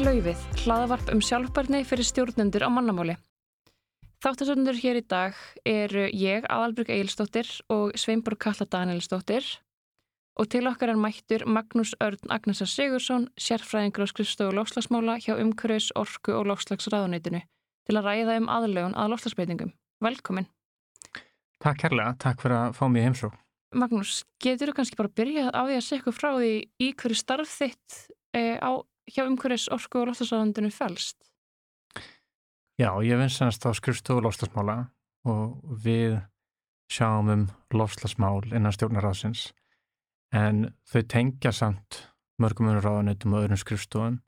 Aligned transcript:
Laufið, 0.00 0.38
hlaðavarp 0.62 1.10
um 1.12 1.18
sjálfbarni 1.20 1.82
fyrir 1.84 2.06
stjórnendur 2.08 2.64
á 2.64 2.72
mannamáli. 2.72 3.18
Þáttasöndur 4.24 4.78
hér 4.80 5.00
í 5.00 5.02
dag 5.04 5.36
eru 5.68 6.06
ég, 6.16 6.46
Aðalbrug 6.48 6.88
Eilstóttir 6.94 7.50
og 7.68 7.92
Sveinborg 8.00 8.40
Kalla 8.40 8.64
Danielsdóttir 8.64 9.44
og 10.40 10.48
til 10.48 10.64
okkar 10.70 10.94
er 10.94 11.00
mættur 11.00 11.44
Magnús 11.44 11.92
Örn 12.00 12.32
Agnesar 12.32 12.70
Sigursson, 12.70 13.28
sérfræðingur 13.36 14.08
á 14.08 14.12
skrifstofu 14.12 14.56
lofslagsmála 14.56 15.18
hjá 15.20 15.34
umhverfis, 15.36 15.90
orku 15.92 16.32
og 16.32 16.48
lofslagsraðunitinu 16.48 17.42
til 17.84 17.98
að 18.00 18.08
ræða 18.08 18.38
um 18.40 18.48
aðlögun 18.48 18.96
að 18.96 19.12
lofslagsbreytingum. 19.12 19.74
Velkomin. 20.00 20.48
Takk 21.60 21.84
kærlega, 21.84 22.14
takk 22.16 22.40
fyrir 22.40 22.56
að 22.56 22.78
fá 22.78 22.86
mig 22.88 23.04
heimsó. 23.04 23.34
Magnús, 23.76 24.22
getur 24.40 24.72
þú 24.72 24.78
kannski 24.80 24.96
bara 24.98 25.12
byrjað 25.12 25.52
á 25.52 25.60
því 25.60 25.76
að 25.76 25.88
segja 25.90 26.14
frá 26.16 26.30
því 26.38 26.54
í 26.80 26.88
hverju 26.96 27.20
starf 27.20 27.52
þitt 27.60 28.00
eh, 28.32 28.56
á, 28.56 28.80
hjá 29.08 29.24
umhverfis, 29.26 29.68
orku 29.72 30.02
og 30.02 30.10
lofslagsraðunitinu 30.10 30.72
fælst? 30.74 31.16
Já, 32.80 32.90
ég 33.04 33.20
vinsast 33.20 33.64
á 33.68 33.70
skrifstofu 33.76 34.22
lofslagsmála 34.24 34.76
og 35.28 35.60
við 35.84 36.20
sjáum 36.90 37.28
um 37.28 37.42
lofslagsmál 37.76 38.46
innan 38.50 38.74
stjórnaráðsins 38.74 39.50
en 40.32 40.70
þau 40.88 41.02
tengja 41.10 41.52
samt 41.52 42.06
mörgum 42.40 42.70
unur 42.70 42.86
ráðanutum 42.86 43.34
og 43.34 43.44
öðrum 43.44 43.60
skrifstofum. 43.60 44.18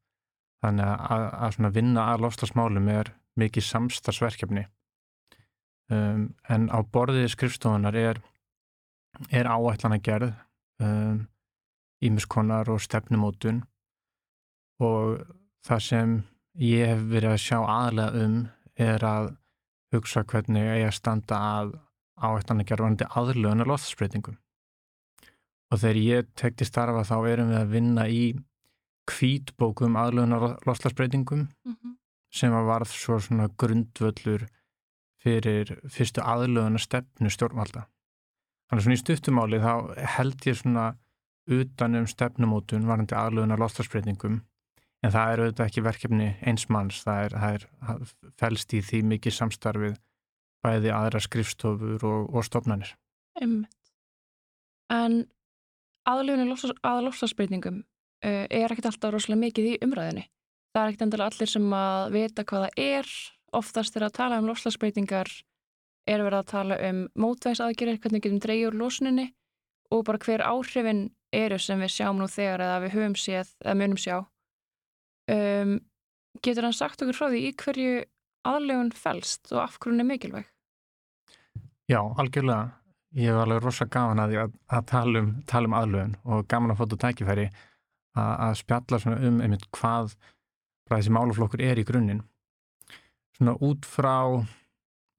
Þannig 0.62 0.86
að, 0.86 1.24
að, 1.46 1.58
að 1.66 1.74
vinna 1.78 2.04
að 2.12 2.22
lofslagsmálum 2.26 2.88
er 2.92 3.10
mikið 3.40 3.66
samstagsverkefni 3.66 4.66
um, 5.90 6.28
en 6.52 6.68
á 6.70 6.78
borðið 6.84 7.32
skrifstofunar 7.32 7.96
er, 7.98 8.20
er 9.32 9.48
áætlan 9.48 9.96
að 9.96 10.04
gerð 10.06 10.34
um, 10.84 11.24
ímiskonar 12.04 12.70
og 12.70 12.82
stefnumótun 12.84 13.62
og 14.82 15.22
það 15.66 15.82
sem 15.86 16.14
ég 16.60 16.92
hef 16.92 17.06
verið 17.12 17.34
að 17.34 17.42
sjá 17.44 17.58
aðlega 17.60 18.26
um 18.26 18.36
er 18.76 19.04
að 19.06 19.32
hugsa 19.92 20.24
hvernig 20.24 20.64
ég 20.64 20.88
að 20.88 20.96
standa 20.96 21.38
að 21.38 21.74
áættan 22.22 22.62
að 22.62 22.68
gera 22.70 22.86
vandi 22.86 23.08
aðlöðunar 23.08 23.68
lofslagsbreytingum 23.68 24.38
og 25.72 25.80
þegar 25.80 26.00
ég 26.04 26.32
tekti 26.38 26.68
starfa 26.68 27.04
þá 27.08 27.16
erum 27.32 27.52
við 27.52 27.60
að 27.60 27.72
vinna 27.72 28.08
í 28.08 28.24
kvítbókum 29.08 29.96
aðlöðunar 29.98 30.58
lofslagsbreytingum 30.66 31.46
mm 31.46 31.72
-hmm. 31.72 31.94
sem 32.30 32.52
að 32.52 32.68
varð 32.68 32.92
svo 32.92 33.18
svona 33.20 33.48
grundvöllur 33.58 34.46
fyrir 35.22 35.78
fyrstu 35.88 36.20
aðlöðunar 36.20 36.82
stefnu 36.82 37.30
stjórnvalda. 37.30 37.86
Þannig 38.68 38.84
svona 38.84 38.94
í 38.98 39.02
stuttumáli 39.02 39.58
þá 39.62 39.72
held 40.16 40.46
ég 40.46 40.56
svona 40.56 40.86
utanum 41.46 42.06
stefnumótun 42.06 42.86
varandi 42.86 43.14
aðlöðunar 43.14 43.58
lofslagsbreytingum 43.58 44.42
en 45.02 45.12
það 45.12 45.32
er 45.32 45.42
auðvitað 45.42 45.68
ekki 45.68 45.84
verkefni 45.84 46.30
eins 46.46 46.68
manns, 46.72 47.02
það 47.04 47.26
er, 47.26 47.36
það 47.42 47.92
er 47.92 48.32
fælst 48.40 48.74
í 48.76 48.82
því 48.86 49.02
mikið 49.12 49.38
samstarfið 49.38 50.00
bæði 50.62 50.92
aðra 50.94 51.22
skrifstofur 51.22 52.04
og, 52.06 52.28
og 52.30 52.46
stofnanir. 52.46 52.94
Einmitt. 53.40 53.78
En 54.92 55.24
aðlöfni 56.08 56.72
að 56.84 57.04
lofslagsbreytingum 57.06 57.82
uh, 57.82 58.44
er 58.46 58.70
ekkert 58.70 58.90
alltaf 58.92 59.14
rosalega 59.14 59.42
mikið 59.46 59.70
í 59.72 59.78
umræðinni. 59.86 60.26
Það 60.72 60.82
er 60.82 60.90
ekkert 60.90 61.06
endilega 61.06 61.32
allir 61.32 61.52
sem 61.52 61.72
að 61.76 62.02
vita 62.16 62.44
hvað 62.48 62.66
það 62.66 62.84
er. 62.86 63.14
Oftast 63.52 63.96
er 63.98 64.06
að 64.06 64.14
tala 64.16 64.38
um 64.40 64.46
lofslagsbreytingar, 64.48 65.28
er 66.08 66.22
verið 66.24 66.38
að 66.38 66.52
tala 66.52 66.78
um 66.88 67.02
mótvægsaðgerir, 67.20 67.98
hvernig 68.00 68.22
getum 68.24 68.40
dreyjur 68.40 68.76
losninni 68.78 69.26
og 69.92 70.06
bara 70.08 70.20
hver 70.22 70.40
áhrifin 70.46 71.10
eru 71.36 71.58
sem 71.60 71.80
við 71.80 71.92
sjáum 71.92 72.20
nú 72.20 72.28
þegar 72.32 72.64
eða 72.64 72.78
við 72.84 72.94
höfum 72.96 73.16
séð 73.20 73.50
eða 73.60 73.76
munum 73.76 74.00
sjá. 74.00 74.16
Um, 75.30 75.76
getur 76.42 76.66
hann 76.66 76.76
sagt 76.76 77.02
okkur 77.02 77.16
frá 77.16 77.28
því 77.30 77.42
í 77.46 77.54
hverju 77.62 78.04
aðlögun 78.48 78.92
fælst 78.96 79.52
og 79.54 79.62
af 79.62 79.78
hverju 79.78 79.94
hann 79.94 80.04
er 80.04 80.08
mikilvæg? 80.08 80.48
Já, 81.90 82.00
algjörlega. 82.00 82.72
Ég 83.12 83.28
hef 83.28 83.42
alveg 83.42 83.60
rosa 83.60 83.84
gaman 83.92 84.22
að, 84.22 84.34
að, 84.40 84.52
að 84.72 84.84
tala, 84.88 85.20
um, 85.20 85.32
tala 85.46 85.68
um 85.68 85.76
aðlögun 85.76 86.14
og 86.24 86.46
gaman 86.48 86.72
að 86.72 86.80
fóta 86.80 86.98
tækifæri 87.04 87.50
að, 88.16 88.32
að 88.32 88.54
spjalla 88.62 89.00
um 89.28 89.42
einmitt 89.44 89.66
hvað 89.76 90.14
þessi 90.92 91.12
máluflokkur 91.12 91.62
er 91.64 91.80
í 91.80 91.86
grunninn. 91.88 92.22
Svona 93.36 93.56
út 93.64 93.86
frá 93.88 94.16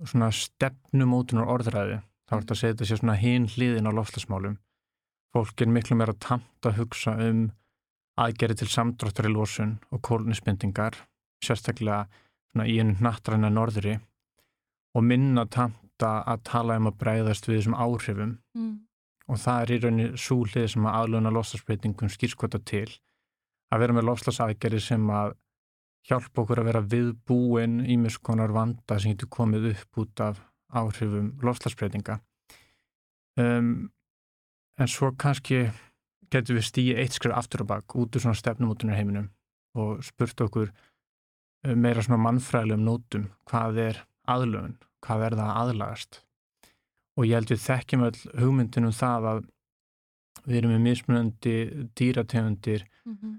svona 0.03 0.29
stefnumótunar 0.35 1.49
orðræði, 1.53 1.99
þá 2.27 2.33
er 2.35 2.41
þetta 2.41 2.55
að 2.55 2.59
segja 2.59 2.75
þetta 2.75 2.89
sé 2.89 2.99
svona 2.99 3.17
hinn 3.19 3.47
hliðin 3.53 3.89
á 3.89 3.91
lofslagsmálum. 3.95 4.57
Fólk 5.33 5.63
er 5.63 5.71
miklu 5.73 5.97
meira 5.97 6.13
tamt 6.21 6.67
að 6.67 6.81
hugsa 6.81 7.15
um 7.25 7.47
aðgeri 8.19 8.57
til 8.57 8.69
samdráttar 8.69 9.29
í 9.29 9.33
lósun 9.33 9.77
og 9.93 10.01
kólnisbendingar, 10.05 10.97
sérstaklega 11.43 12.05
í 12.61 12.77
einu 12.79 12.97
nattræna 13.01 13.49
norðri 13.49 13.97
og 14.93 15.05
minna 15.05 15.45
tamt 15.49 16.03
að 16.03 16.41
tala 16.45 16.77
um 16.77 16.89
að 16.89 16.99
breyðast 16.99 17.47
við 17.47 17.59
þessum 17.59 17.77
áhrifum 17.79 18.33
mm. 18.57 18.73
og 19.31 19.39
það 19.39 19.61
er 19.61 19.71
í 19.71 19.79
rauninni 19.83 20.19
súlið 20.19 20.67
sem 20.73 20.85
að 20.89 20.97
aðluna 20.99 21.31
lofslagsbreytingum 21.33 22.11
skýrskota 22.11 22.59
til 22.59 22.89
að 23.73 23.83
vera 23.83 23.95
með 23.97 24.07
lofslagsaðgeri 24.09 24.81
sem 24.83 25.05
að 25.13 25.37
hjálpa 26.09 26.43
okkur 26.43 26.61
að 26.61 26.69
vera 26.69 26.83
viðbúin 26.93 27.79
í 27.87 27.95
mjög 28.01 28.19
konar 28.27 28.53
vanda 28.53 28.99
sem 28.99 29.13
getur 29.13 29.31
komið 29.31 29.69
upp 29.71 30.03
út 30.03 30.23
af 30.25 30.41
áhrifum 30.73 31.31
lofslagsbreytinga 31.45 32.19
um, 33.39 33.73
en 34.77 34.91
svo 34.91 35.13
kannski 35.17 35.65
getur 36.33 36.59
við 36.59 36.67
stíið 36.69 36.99
eitt 37.03 37.17
skrif 37.17 37.35
aftur 37.37 37.63
og 37.63 37.71
bakk 37.71 37.95
út 37.99 38.17
úr 38.17 38.25
svona 38.25 38.39
stefnumótunar 38.39 38.99
heiminum 38.99 39.29
og 39.79 40.03
spurt 40.05 40.41
okkur 40.45 40.73
um 41.63 41.79
meira 41.79 42.03
svona 42.03 42.21
mannfræðilegum 42.25 42.83
nótum 42.83 43.29
hvað 43.49 43.79
er 43.87 44.01
aðlöfun, 44.29 44.75
hvað 45.03 45.25
er 45.27 45.37
það 45.39 45.55
aðlagast 45.61 46.19
og 47.17 47.27
ég 47.27 47.37
held 47.37 47.53
við 47.53 47.63
þekkjum 47.63 48.05
öll 48.07 48.19
hugmyndinum 48.41 48.95
það 48.95 49.29
að 49.31 49.41
við 50.43 50.59
erum 50.59 50.73
með 50.73 50.83
mismunandi 50.87 51.55
dýrategundir 51.95 52.85
mm 53.05 53.15
-hmm. 53.15 53.33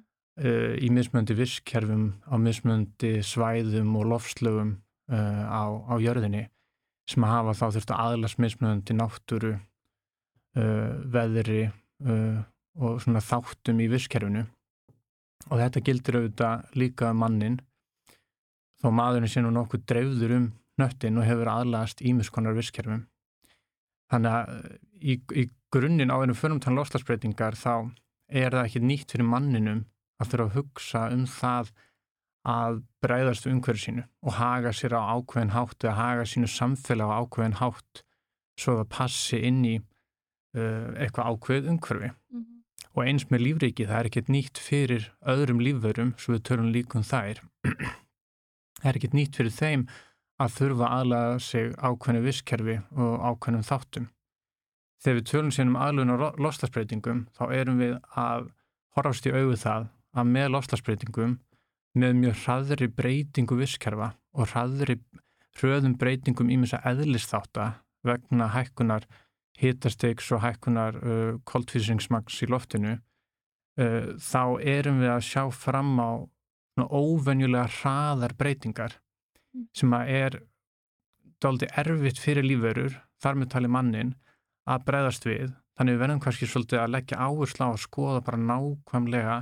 uh, 0.46 0.72
í 0.78 0.88
mismunandi 0.90 1.36
virkkerfum 1.36 2.06
á 2.24 2.34
mismunandi 2.38 3.12
svæðum 3.22 3.96
og 3.96 4.08
lofslögum 4.12 4.74
uh, 5.12 5.44
á, 5.44 5.64
á 5.68 5.94
jörðinni 6.00 6.48
sem 7.10 7.22
hafa 7.22 7.52
þá 7.52 7.66
þurft 7.76 7.92
að 7.92 8.02
aðlast 8.06 8.38
mismunandi 8.38 8.96
náttúru 8.96 9.54
uh, 10.56 10.92
veðri 11.04 11.70
og 12.04 12.53
svona 12.74 13.22
þáttum 13.22 13.80
í 13.84 13.88
visskerfinu 13.92 14.44
og 15.50 15.60
þetta 15.60 15.82
gildir 15.84 16.18
auðvitað 16.18 16.76
líka 16.80 17.12
mannin 17.14 17.60
þó 18.82 18.90
maðurinn 18.94 19.30
sé 19.30 19.42
nú 19.44 19.52
nokkuð 19.54 19.84
dreifður 19.88 20.36
um 20.38 20.46
nöttin 20.80 21.20
og 21.20 21.28
hefur 21.28 21.50
aðlast 21.52 22.02
ímiskonar 22.02 22.56
visskerfum 22.56 23.04
þannig 24.12 24.36
að 24.38 24.54
eh, 24.54 24.76
í, 25.00 25.14
í 25.42 25.44
grunninn 25.74 26.12
á 26.12 26.18
einu 26.18 26.36
förumtann 26.36 26.76
lofslagsbreytingar 26.78 27.58
þá 27.58 27.90
er 28.28 28.54
það 28.54 28.66
ekki 28.66 28.84
nýtt 28.84 29.14
fyrir 29.14 29.28
manninum 29.28 29.84
að 30.22 30.30
þurfa 30.32 30.46
að 30.46 30.56
hugsa 30.58 31.04
um 31.14 31.26
það 31.30 31.72
að 32.44 32.80
breyðast 33.04 33.46
umhverju 33.48 33.82
sínu 33.86 34.04
og 34.26 34.36
haga 34.36 34.72
sér 34.76 34.96
á 35.00 35.16
ákveðin 35.16 35.54
hátt 35.54 35.86
eða 35.86 35.96
haga 35.96 36.26
sínu 36.28 36.50
samfélag 36.50 37.08
á 37.08 37.16
ákveðin 37.24 37.58
hátt 37.60 38.02
svo 38.60 38.76
það 38.80 38.90
passi 38.92 39.40
inn 39.48 39.62
í 39.64 39.74
uh, 39.80 40.90
eitthvað 41.00 41.30
ákveð 41.32 41.70
umhverfi 41.72 42.10
og 42.94 43.02
eins 43.04 43.26
með 43.30 43.44
lífriki, 43.48 43.86
það 43.88 44.00
er 44.00 44.08
ekkert 44.10 44.32
nýtt 44.32 44.60
fyrir 44.62 45.06
öðrum 45.30 45.62
lífverum, 45.62 46.14
svo 46.18 46.36
við 46.36 46.42
tölum 46.48 46.72
líkum 46.74 47.06
þær. 47.06 47.42
Það 48.84 48.90
er 48.90 48.98
ekkert 48.98 49.14
nýtt 49.16 49.38
fyrir 49.38 49.54
þeim 49.54 49.82
að 50.44 50.56
þurfa 50.58 50.90
aðlaga 50.98 51.38
sig 51.40 51.70
ákveðinu 51.78 52.24
visskerfi 52.26 52.74
og 53.00 53.14
ákveðinum 53.24 53.64
þáttum. 53.64 54.08
Þegar 55.00 55.18
við 55.18 55.26
tölum 55.30 55.52
sínum 55.54 55.78
aðlun 55.80 56.14
og 56.14 56.40
loslasbreytingum, 56.42 57.24
þá 57.32 57.44
erum 57.54 57.80
við 57.80 57.94
að 58.18 58.50
horfast 58.96 59.28
í 59.28 59.34
auðu 59.34 59.56
það 59.62 59.88
að 60.14 60.30
með 60.36 60.50
loslasbreytingum 60.54 61.38
með 61.98 62.16
mjög 62.20 62.38
hraðri 62.42 62.88
breytingu 62.90 63.58
visskerfa 63.58 64.12
og 64.34 64.50
hraðri 64.52 64.98
hröðum 65.58 65.96
breytingum 65.98 66.50
í 66.50 66.58
mjög 66.62 66.86
eðlisþáta 66.90 67.68
vegna 68.06 68.50
hækkunar 68.54 69.06
hitastegs 69.60 70.30
og 70.34 70.42
hækkunar 70.44 70.98
uh, 70.98 71.34
koldfýsingsmaks 71.48 72.42
í 72.44 72.50
loftinu 72.50 72.96
uh, 72.96 74.14
þá 74.18 74.42
erum 74.60 75.02
við 75.02 75.12
að 75.14 75.26
sjá 75.28 75.44
fram 75.54 75.94
á 76.00 76.10
óvenjulega 76.74 77.68
hraðar 77.80 78.34
breytingar 78.38 78.98
mm. 79.54 79.68
sem 79.76 79.94
að 79.94 80.12
er 80.18 80.38
doldi 81.42 81.68
erfitt 81.78 82.18
fyrir 82.22 82.46
lífverur 82.46 82.96
þar 83.22 83.38
með 83.38 83.52
tali 83.54 83.70
mannin 83.70 84.14
að 84.70 84.86
breyðast 84.88 85.28
við 85.28 85.52
þannig 85.78 85.96
við 85.96 86.02
verðum 86.04 86.22
kannski 86.24 86.48
svolítið 86.48 86.82
að 86.82 86.94
leggja 86.94 87.20
áherslu 87.20 87.66
á 87.66 87.70
að 87.70 87.82
skoða 87.84 88.24
bara 88.26 88.42
nákvæmlega 88.42 89.38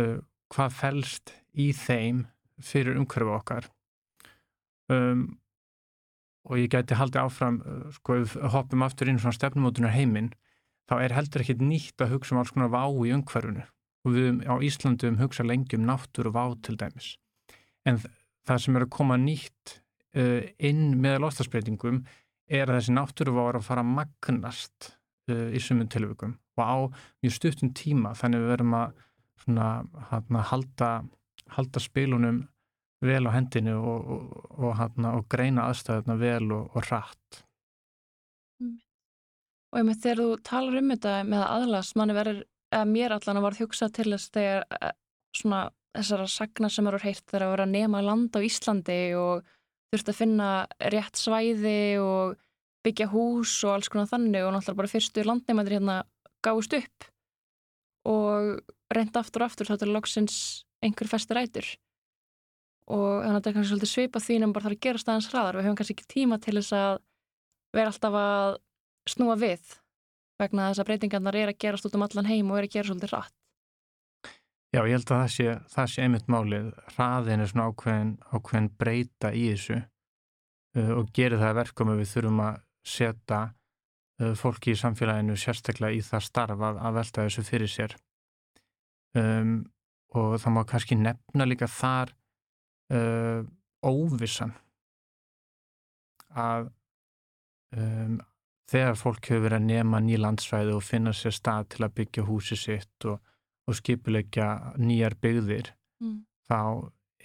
uh, 0.00 0.16
hvað 0.50 0.76
fælst 0.78 1.34
í 1.54 1.70
þeim 1.76 2.24
fyrir 2.60 2.98
umhverfu 3.00 3.34
okkar 3.34 3.70
um, 4.92 5.26
og 6.48 6.60
ég 6.60 6.70
gæti 6.72 6.96
haldið 6.96 7.24
áfram, 7.24 7.60
uh, 7.64 7.90
sko, 7.96 8.22
hoppum 8.54 8.86
aftur 8.86 9.10
inn 9.10 9.20
svona 9.20 9.36
stefnumótunar 9.36 9.92
heiminn, 9.94 10.32
þá 10.90 10.96
er 11.04 11.14
heldur 11.14 11.44
ekkit 11.44 11.62
nýtt 11.62 12.02
að 12.02 12.16
hugsa 12.16 12.34
um 12.34 12.40
alls 12.42 12.54
konar 12.54 12.72
vá 12.72 12.84
í 12.88 13.12
umhverfunu. 13.14 13.66
og 14.00 14.14
við 14.16 14.38
á 14.48 14.56
Íslandi 14.64 15.10
um 15.10 15.18
hugsa 15.20 15.44
lengi 15.44 15.76
um 15.76 15.84
náttúru 15.84 16.30
vá 16.32 16.56
til 16.64 16.78
dæmis 16.80 17.18
en 17.84 17.98
það 18.48 18.62
sem 18.64 18.78
er 18.78 18.86
að 18.86 18.94
koma 18.96 19.18
nýtt 19.20 19.74
uh, 20.16 20.40
inn 20.56 20.96
með 21.02 21.20
loftasbreytingum 21.24 22.02
er 22.50 22.70
að 22.70 22.80
þessi 22.80 22.96
náttúru 22.96 23.36
vá 23.36 23.42
er 23.44 23.60
að 23.60 23.66
fara 23.68 23.84
að 23.84 23.92
magnast 23.98 24.90
uh, 25.30 25.48
í 25.52 25.60
sumum 25.62 25.90
tilvökum 25.92 26.38
og 26.56 26.64
á 26.64 26.76
mjög 27.22 27.36
stuttum 27.36 27.74
tíma 27.76 28.14
þannig 28.18 28.44
við 28.44 28.52
verum 28.54 28.78
að 28.80 28.96
svona, 29.44 29.68
hana, 30.10 30.46
halda, 30.50 30.90
halda 31.56 31.82
spilunum 31.82 32.42
vel 33.04 33.22
á 33.28 33.30
hendinu 33.32 33.76
og, 33.80 34.10
og, 34.14 34.32
og, 34.58 34.72
hana, 34.76 35.14
og 35.18 35.28
greina 35.32 35.68
aðstæðuna 35.70 36.18
vel 36.20 36.52
og 36.56 36.76
rætt 36.88 37.44
Og 39.70 39.78
ég 39.78 39.86
með 39.86 40.00
þegar 40.02 40.20
þú 40.20 40.30
talar 40.42 40.76
um 40.80 40.88
þetta 40.90 41.10
með 41.30 41.42
aðlas, 41.46 41.92
manni 41.94 42.14
verður, 42.16 42.40
eða 42.74 42.86
mér 42.90 43.12
allan 43.14 43.38
að 43.38 43.44
var 43.44 43.58
hugsa 43.60 43.86
til 43.94 44.08
þess 44.10 44.32
þegar 44.34 44.64
svona 45.38 45.60
þessara 45.94 46.26
sagna 46.30 46.70
sem 46.70 46.88
eru 46.90 47.00
heilt 47.02 47.24
þegar 47.26 47.46
að 47.46 47.52
vera 47.54 47.66
að 47.66 47.74
nema 47.76 48.02
land 48.02 48.34
á 48.34 48.40
Íslandi 48.46 49.00
og 49.18 49.46
þurft 49.90 50.10
að 50.12 50.18
finna 50.20 50.50
rétt 50.92 51.18
svæði 51.18 51.82
og 52.02 52.36
byggja 52.86 53.10
hús 53.12 53.52
og 53.66 53.76
alls 53.76 53.90
konar 53.92 54.10
þannig 54.10 54.46
og 54.46 54.54
náttúrulega 54.54 54.80
bara 54.80 54.92
fyrstu 54.94 55.24
landneimandir 55.26 55.76
hérna 55.78 55.96
gáðust 56.46 56.76
upp 56.78 57.08
og 58.10 58.60
reynda 58.94 59.22
aftur 59.22 59.44
og 59.44 59.50
aftur 59.50 59.70
þá 59.70 59.82
til 59.82 59.92
loksins 59.94 60.36
einhver 60.84 61.10
festi 61.10 61.36
rætur 61.36 61.68
og 62.90 63.22
þannig 63.22 63.30
að 63.30 63.36
þetta 63.38 63.50
er 63.50 63.56
kannski 63.56 63.72
svolítið 63.72 63.92
svipa 63.92 64.22
því 64.24 64.36
en 64.40 64.54
bara 64.54 64.66
þarf 64.66 64.76
að 64.76 64.84
gera 64.86 65.02
staðans 65.02 65.30
hraðar 65.30 65.58
við 65.58 65.66
höfum 65.66 65.78
kannski 65.78 65.96
ekki 65.96 66.10
tíma 66.10 66.38
til 66.42 66.56
þess 66.58 66.76
að 66.76 66.96
vera 67.76 67.92
alltaf 67.92 68.18
að 68.20 68.56
snúa 69.10 69.36
við 69.40 69.76
vegna 70.40 70.70
þess 70.70 70.82
að 70.82 70.88
breytingarnar 70.88 71.38
er 71.38 71.52
að 71.52 71.60
gerast 71.62 71.86
út 71.86 71.96
um 71.98 72.06
allan 72.06 72.28
heim 72.30 72.50
og 72.50 72.60
er 72.60 72.66
að 72.66 72.74
gera 72.74 72.90
svolítið 72.90 73.14
hratt. 73.14 73.36
Já, 74.70 74.84
ég 74.86 74.94
held 74.94 75.08
að 75.10 75.16
það 75.16 75.32
sé, 75.34 75.54
það 75.72 75.88
sé 75.90 76.02
einmitt 76.04 76.28
málið. 76.30 76.68
Hraðin 76.94 77.42
er 77.42 77.48
svona 77.50 77.70
ákveðin, 77.70 78.12
ákveðin 78.30 78.68
breyta 78.78 79.32
í 79.34 79.48
þessu 79.50 79.78
uh, 79.80 80.92
og 80.94 81.10
gerir 81.16 81.42
það 81.42 81.56
verkum 81.58 81.90
að 81.90 82.02
við 82.02 82.12
þurfum 82.12 82.44
að 82.46 82.60
setja 82.86 83.40
uh, 83.50 84.34
fólki 84.38 84.76
í 84.76 84.78
samfélaginu 84.78 85.36
sérstaklega 85.42 85.98
í 85.98 86.04
það 86.06 86.24
starf 86.28 86.64
að, 86.68 86.78
að 86.86 86.96
velta 87.00 87.26
þessu 87.26 87.46
fyrir 87.48 87.72
sér. 87.72 87.96
Um, 89.18 89.56
og 90.14 90.38
það 90.42 90.54
má 90.54 90.62
kannski 90.70 90.98
nefna 90.98 91.46
líka 91.50 91.66
þar 91.70 92.14
uh, 92.94 93.40
óvissan 93.86 94.52
að 96.30 96.68
um, 97.76 98.18
þegar 98.70 98.98
fólk 98.98 99.30
hefur 99.30 99.46
verið 99.46 99.58
að 99.58 99.68
nema 99.70 100.00
nýlandsvæði 100.04 100.74
og 100.76 100.84
finna 100.86 101.14
sér 101.16 101.34
stað 101.34 101.70
til 101.74 101.86
að 101.86 101.96
byggja 102.00 102.26
húsi 102.28 102.58
sitt 102.58 103.08
og, 103.10 103.18
og 103.66 103.78
skipulegja 103.78 104.50
nýjar 104.78 105.16
byggðir 105.22 105.72
mm. 106.02 106.20
þá 106.50 106.60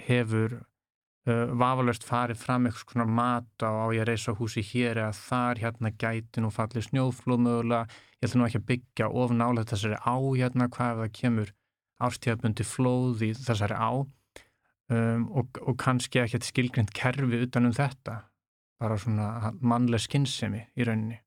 hefur 0.07 0.57
uh, 0.57 1.53
vafalvest 1.53 2.07
farið 2.07 2.41
fram 2.41 2.65
eitthvað 2.65 2.95
svona 2.95 3.19
mat 3.19 3.65
á 3.65 3.85
ég 3.93 4.07
reysa 4.09 4.35
húsi 4.37 4.65
hér 4.65 5.03
eða 5.03 5.13
þar 5.19 5.61
hérna 5.65 5.93
gæti 5.93 6.41
nú 6.41 6.51
fallið 6.53 6.89
snjóflóð 6.89 7.45
mögulega, 7.45 8.01
ég 8.21 8.29
ætla 8.29 8.41
nú 8.41 8.49
ekki 8.49 8.63
að 8.63 8.67
byggja 8.73 9.11
of 9.13 9.37
nálega 9.37 9.69
þessari 9.73 10.01
á 10.01 10.15
hérna 10.17 10.69
hvað 10.73 10.95
ef 10.95 11.03
það 11.03 11.15
kemur 11.21 11.55
ástíðabundi 12.05 12.65
flóð 12.67 13.23
í 13.23 13.31
þessari 13.37 13.77
á 13.77 13.91
um, 14.93 15.27
og, 15.31 15.59
og 15.61 15.77
kannski 15.81 16.21
ekki 16.23 16.41
skilgrind 16.45 16.93
kerfi 16.95 17.43
utanum 17.45 17.75
þetta 17.75 18.21
bara 18.81 18.97
svona 18.99 19.53
mannleg 19.61 20.03
skinnsemi 20.03 20.65
í 20.75 20.87
rauninni 20.87 21.21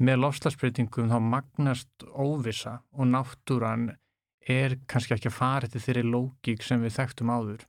með 0.00 0.22
lofslagsbreytingum 0.22 1.10
þá 1.12 1.18
magnast 1.20 2.06
óvisa 2.08 2.78
og 2.96 3.10
náttúran 3.10 3.90
er 4.48 4.78
kannski 4.88 5.14
ekki 5.16 5.28
að 5.28 5.36
fara 5.36 5.68
til 5.68 5.82
þeirri 5.84 6.04
lógík 6.08 6.64
sem 6.64 6.80
við 6.80 6.96
þekktum 6.96 7.32
áður. 7.32 7.66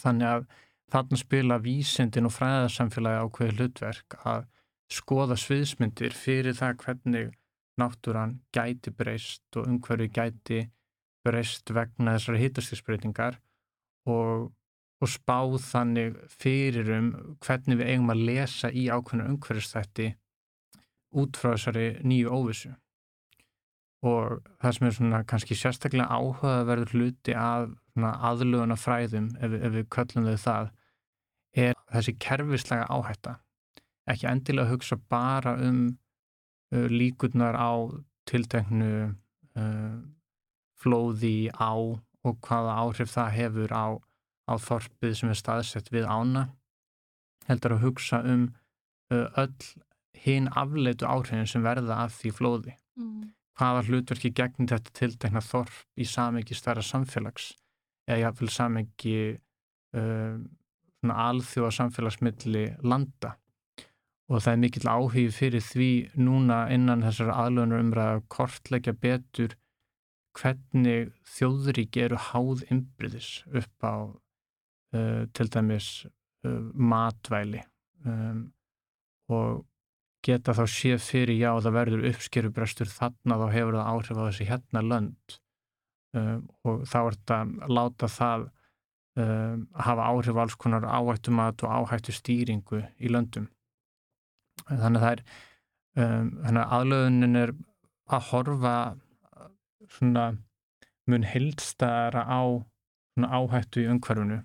Þannig 0.00 0.28
að 0.30 0.46
þarna 0.92 1.20
spila 1.20 1.58
vísendin 1.60 2.28
og 2.28 2.34
fræðarsamfélagi 2.36 3.26
ákveði 3.26 3.56
hlutverk 3.58 4.16
að 4.24 4.48
skoða 4.92 5.36
sviðsmyndir 5.40 6.16
fyrir 6.16 6.56
það 6.56 6.80
hvernig 6.84 7.30
náttúran 7.80 8.38
gæti 8.54 8.92
breyst 8.96 9.56
og 9.56 9.68
umhverfi 9.68 10.08
gæti 10.12 10.62
breyst 11.24 11.72
vegna 11.72 12.16
þessari 12.16 12.42
hittastigsbreytingar 12.46 13.38
og, 14.08 14.50
og 15.02 15.10
spáð 15.10 15.58
þannig 15.66 16.18
fyrir 16.30 16.90
um 16.96 17.12
hvernig 17.44 17.80
við 17.80 17.92
eigum 17.94 18.12
að 18.14 18.24
lesa 18.28 18.70
í 18.70 18.88
ákveðinu 18.90 19.28
umhverfistætti 19.34 20.12
út 21.18 21.36
frá 21.36 21.54
þessari 21.54 21.86
nýju 22.06 22.32
óvissu. 22.32 22.72
Og 24.02 24.40
það 24.58 24.76
sem 24.76 24.86
er 24.88 24.94
svona 24.96 25.22
kannski 25.28 25.56
sérstaklega 25.58 26.10
áhugaverður 26.10 26.94
hluti 26.96 27.34
af 27.38 27.70
aðluguna 27.94 28.76
fræðum 28.80 29.28
ef, 29.38 29.52
ef 29.52 29.74
við 29.76 29.88
köllum 29.94 30.26
þau 30.26 30.38
það 30.46 30.70
er 31.62 31.74
þessi 31.92 32.14
kerfislega 32.18 32.88
áhætta. 32.90 33.36
Ekki 34.10 34.26
endilega 34.30 34.66
að 34.66 34.72
hugsa 34.74 34.98
bara 35.12 35.54
um 35.62 35.82
uh, 36.74 36.88
líkurnar 36.90 37.54
á 37.54 37.72
tilteknu 38.26 39.12
uh, 39.12 39.98
flóði 40.82 41.52
á 41.54 41.76
og 42.26 42.38
hvaða 42.46 42.78
áhrif 42.82 43.12
það 43.12 43.30
hefur 43.36 43.74
á, 43.74 43.86
á 44.48 44.54
þorpið 44.58 45.14
sem 45.18 45.32
er 45.32 45.38
staðsett 45.38 45.92
við 45.94 46.06
ána 46.06 46.48
heldur 47.48 47.76
að 47.76 47.86
hugsa 47.86 48.22
um 48.22 48.50
öll 49.12 49.54
hinn 50.22 50.48
afleitu 50.48 51.08
áhrifin 51.08 51.48
sem 51.50 51.64
verða 51.64 51.98
af 52.04 52.14
því 52.20 52.32
flóði. 52.36 52.74
Mm. 52.98 53.32
Hvaða 53.58 53.84
hlutverki 53.88 54.32
gegn 54.32 54.68
þetta 54.70 54.94
tiltekna 54.96 55.42
þorf 55.44 55.82
í 55.98 56.06
samengi 56.08 56.56
stærra 56.56 56.84
samfélags 56.86 57.52
eða 58.08 58.20
jáfnveil 58.26 58.52
samengi 58.52 59.16
uh, 59.96 60.36
alþjóða 61.02 61.72
samfélagsmiðli 61.78 62.64
landa 62.86 63.36
og 64.30 64.40
það 64.40 64.52
er 64.52 64.60
mikill 64.62 64.88
áhug 64.88 65.34
fyrir 65.34 65.64
því 65.66 65.90
núna 66.16 66.64
innan 66.72 67.02
þessar 67.04 67.32
aðlöðunar 67.34 67.84
umræða 67.84 68.16
að 68.16 68.24
kortleggja 68.32 68.94
betur 69.02 69.56
hvernig 70.38 71.12
þjóðurík 71.28 71.98
eru 72.04 72.18
háð 72.30 72.64
ymbriðis 72.72 73.42
upp 73.52 73.84
á 73.84 73.94
uh, 74.08 75.22
til 75.36 75.48
dæmis 75.52 75.90
uh, 76.06 76.70
matvæli 76.72 77.62
um, 78.06 78.48
og 79.32 79.62
geta 80.22 80.54
þá 80.54 80.64
séð 80.70 81.00
fyrir 81.02 81.40
já 81.40 81.50
það 81.58 81.76
verður 81.78 82.08
uppskerubrestur 82.12 82.90
þarna 82.90 83.38
þá 83.40 83.46
hefur 83.56 83.78
það 83.78 83.92
áhrif 83.92 84.20
á 84.22 84.26
þessi 84.28 84.48
hérna 84.50 84.84
lönd 84.86 85.38
um, 86.16 86.42
og 86.64 86.84
þá 86.88 86.98
er 87.02 87.16
þetta 87.16 87.40
að 87.42 87.74
láta 87.78 88.10
það 88.16 88.46
um, 89.22 89.64
hafa 89.88 90.10
áhrif 90.10 90.38
á 90.38 90.42
alls 90.44 90.58
konar 90.60 90.86
áhættumat 90.86 91.66
og 91.66 91.76
áhættu 91.80 92.14
stýringu 92.14 92.84
í 92.98 93.12
löndum. 93.12 93.50
Þannig 94.68 95.02
að 95.02 95.04
það 95.04 96.56
er 96.56 96.62
aðlöðunin 96.62 97.38
er 97.40 97.52
að 98.12 98.28
horfa 98.30 98.76
svona 99.90 100.30
mun 101.10 101.26
heldstæðara 101.26 102.24
á 102.28 102.42
áhættu 103.20 103.82
í 103.82 103.90
umhverfunu 103.92 104.40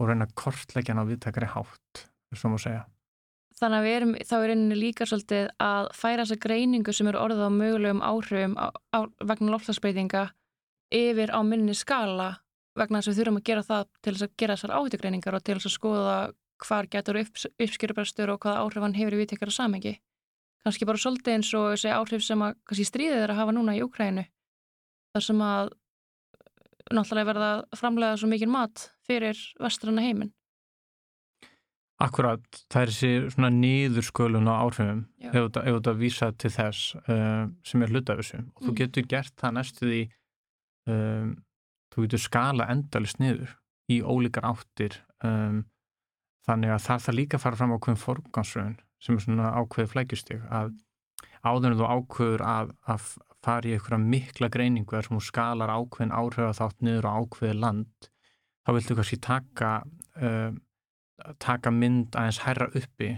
og 0.00 0.08
reyna 0.08 0.26
að 0.26 0.34
kortleggja 0.38 0.94
hann 0.94 1.04
á 1.06 1.10
viðtakari 1.10 1.50
hátt, 1.52 2.06
þess 2.32 2.48
að 2.48 2.60
segja 2.64 2.84
Þannig 3.54 3.78
að 3.78 3.84
við 3.86 3.96
erum 3.96 4.14
þá 4.26 4.34
er 4.36 4.50
einnig 4.50 4.78
líka 4.80 5.06
svolítið 5.06 5.50
að 5.62 5.88
færa 5.94 6.24
þessa 6.24 6.40
greiningu 6.42 6.94
sem 6.94 7.10
eru 7.10 7.20
orðið 7.22 7.44
á 7.46 7.50
mögulegum 7.54 8.00
áhrifum 8.02 8.56
á, 8.58 8.66
á, 8.90 8.98
vegna 9.22 9.52
lofslagsbreytinga 9.54 10.24
yfir 10.90 11.30
á 11.30 11.38
minni 11.46 11.76
skala 11.78 12.32
vegna 12.74 12.98
þess 12.98 13.12
að 13.12 13.12
við 13.12 13.20
þurfum 13.20 13.38
að 13.38 13.46
gera 13.46 13.66
það 13.68 13.84
til 14.00 14.14
þess 14.14 14.26
að 14.26 14.34
gera 14.42 14.56
þessar 14.56 14.74
áhættugreiningar 14.74 15.38
og 15.38 15.44
til 15.46 15.54
þess 15.54 15.70
að 15.70 15.76
skoða 15.76 16.16
hvar 16.64 16.90
getur 16.90 17.20
upp, 17.20 17.40
uppskýrubrestur 17.62 18.34
og 18.34 18.42
hvaða 18.42 18.64
áhrif 18.64 18.82
hann 18.82 18.98
hefur 18.98 19.14
í 19.14 19.20
viðtekara 19.22 19.54
samengi. 19.54 19.94
Kanski 20.66 20.88
bara 20.88 20.98
svolítið 20.98 21.36
eins 21.36 21.54
og 21.54 21.70
þessi 21.76 21.94
áhrif 21.94 22.26
sem 22.26 22.42
að 22.42 22.82
stríðið 22.88 23.22
er 23.22 23.34
að 23.34 23.40
hafa 23.42 23.54
núna 23.54 23.76
í 23.78 23.82
Ukrænu 23.86 24.26
þar 25.14 25.26
sem 25.28 25.42
að 25.46 25.74
náttúrulega 26.92 27.30
verða 27.30 27.50
framlega 27.78 28.16
svo 28.20 28.30
mikið 28.30 28.50
mat 28.52 28.88
fyrir 29.06 29.38
vestrana 29.62 30.04
heiminn. 30.04 30.32
Akkurat, 32.02 32.42
það 32.72 32.82
er 32.82 32.90
þessi 32.90 33.32
svona 33.32 33.50
nýðurskölun 33.54 34.50
á 34.50 34.54
áhrifum 34.58 35.04
ef 35.22 35.36
þú 35.54 35.62
ert 35.62 35.90
að 35.92 36.00
vísa 36.00 36.32
til 36.34 36.50
þess 36.50 36.96
uh, 37.06 37.46
sem 37.64 37.84
er 37.86 37.92
hluta 37.94 38.16
af 38.16 38.20
þessu 38.20 38.40
og 38.40 38.48
mm. 38.48 38.64
þú 38.66 38.74
getur 38.80 39.06
gert 39.12 39.34
það 39.38 39.54
næstu 39.54 39.86
því 39.86 40.00
um, 40.90 41.28
þú 41.94 42.06
getur 42.06 42.24
skala 42.24 42.66
endalist 42.74 43.22
niður 43.22 43.54
í 43.94 44.00
ólíkar 44.02 44.48
áttir 44.50 44.98
um, 45.22 45.62
þannig 46.48 46.74
að 46.74 46.82
það 46.88 47.06
þarf 47.06 47.18
líka 47.20 47.38
að 47.38 47.44
fara 47.46 47.60
fram 47.60 47.76
á 47.76 47.78
hverjum 47.78 48.02
forgansröðun 48.02 48.76
sem 49.04 49.14
er 49.14 49.24
svona 49.28 49.54
ákveð 49.54 49.92
flækjustig 49.94 50.42
að 50.50 50.74
áður 51.44 51.70
en 51.70 51.78
þú 51.78 51.90
ákveður 51.94 52.46
að, 52.48 52.74
að 52.90 53.08
fara 53.44 53.68
í 53.70 53.76
einhverja 53.76 54.00
mikla 54.02 54.50
greiningu 54.52 54.96
þar 54.96 55.08
sem 55.08 55.18
þú 55.18 55.24
skalar 55.28 55.72
ákveðin 55.74 56.16
áhrif 56.16 56.58
þátt 56.58 56.84
niður 56.86 57.08
á 57.08 57.12
ákveði 57.20 57.58
land 57.60 58.08
þá 58.64 58.72
viltu 58.78 58.96
kannski 58.98 59.20
taka 59.24 59.70
um, 60.20 60.60
taka 61.42 61.72
mynd 61.72 62.16
aðeins 62.18 62.42
herra 62.44 62.68
uppi 62.72 63.14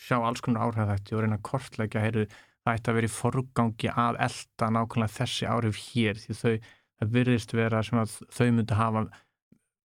sjá 0.00 0.18
alls 0.20 0.42
konar 0.44 0.66
áhrifðætti 0.66 1.16
og 1.16 1.24
reyna 1.24 1.38
að 1.38 1.46
kortleika 1.48 2.02
heyru, 2.02 2.26
það 2.64 2.78
ætti 2.78 2.90
að 2.90 2.98
vera 2.98 3.08
í 3.08 3.14
forgangi 3.14 3.92
að 3.92 4.18
elda 4.26 4.68
nákvæmlega 4.76 5.16
þessi 5.16 5.48
áhrif 5.48 5.80
hér 5.88 6.20
því 6.20 6.36
þau, 6.40 6.52
það 7.00 7.14
virðist 7.16 7.56
vera 7.56 7.82
sem 7.86 8.02
að 8.02 8.18
þau 8.36 8.46
myndi 8.50 8.78
hafa 8.80 9.06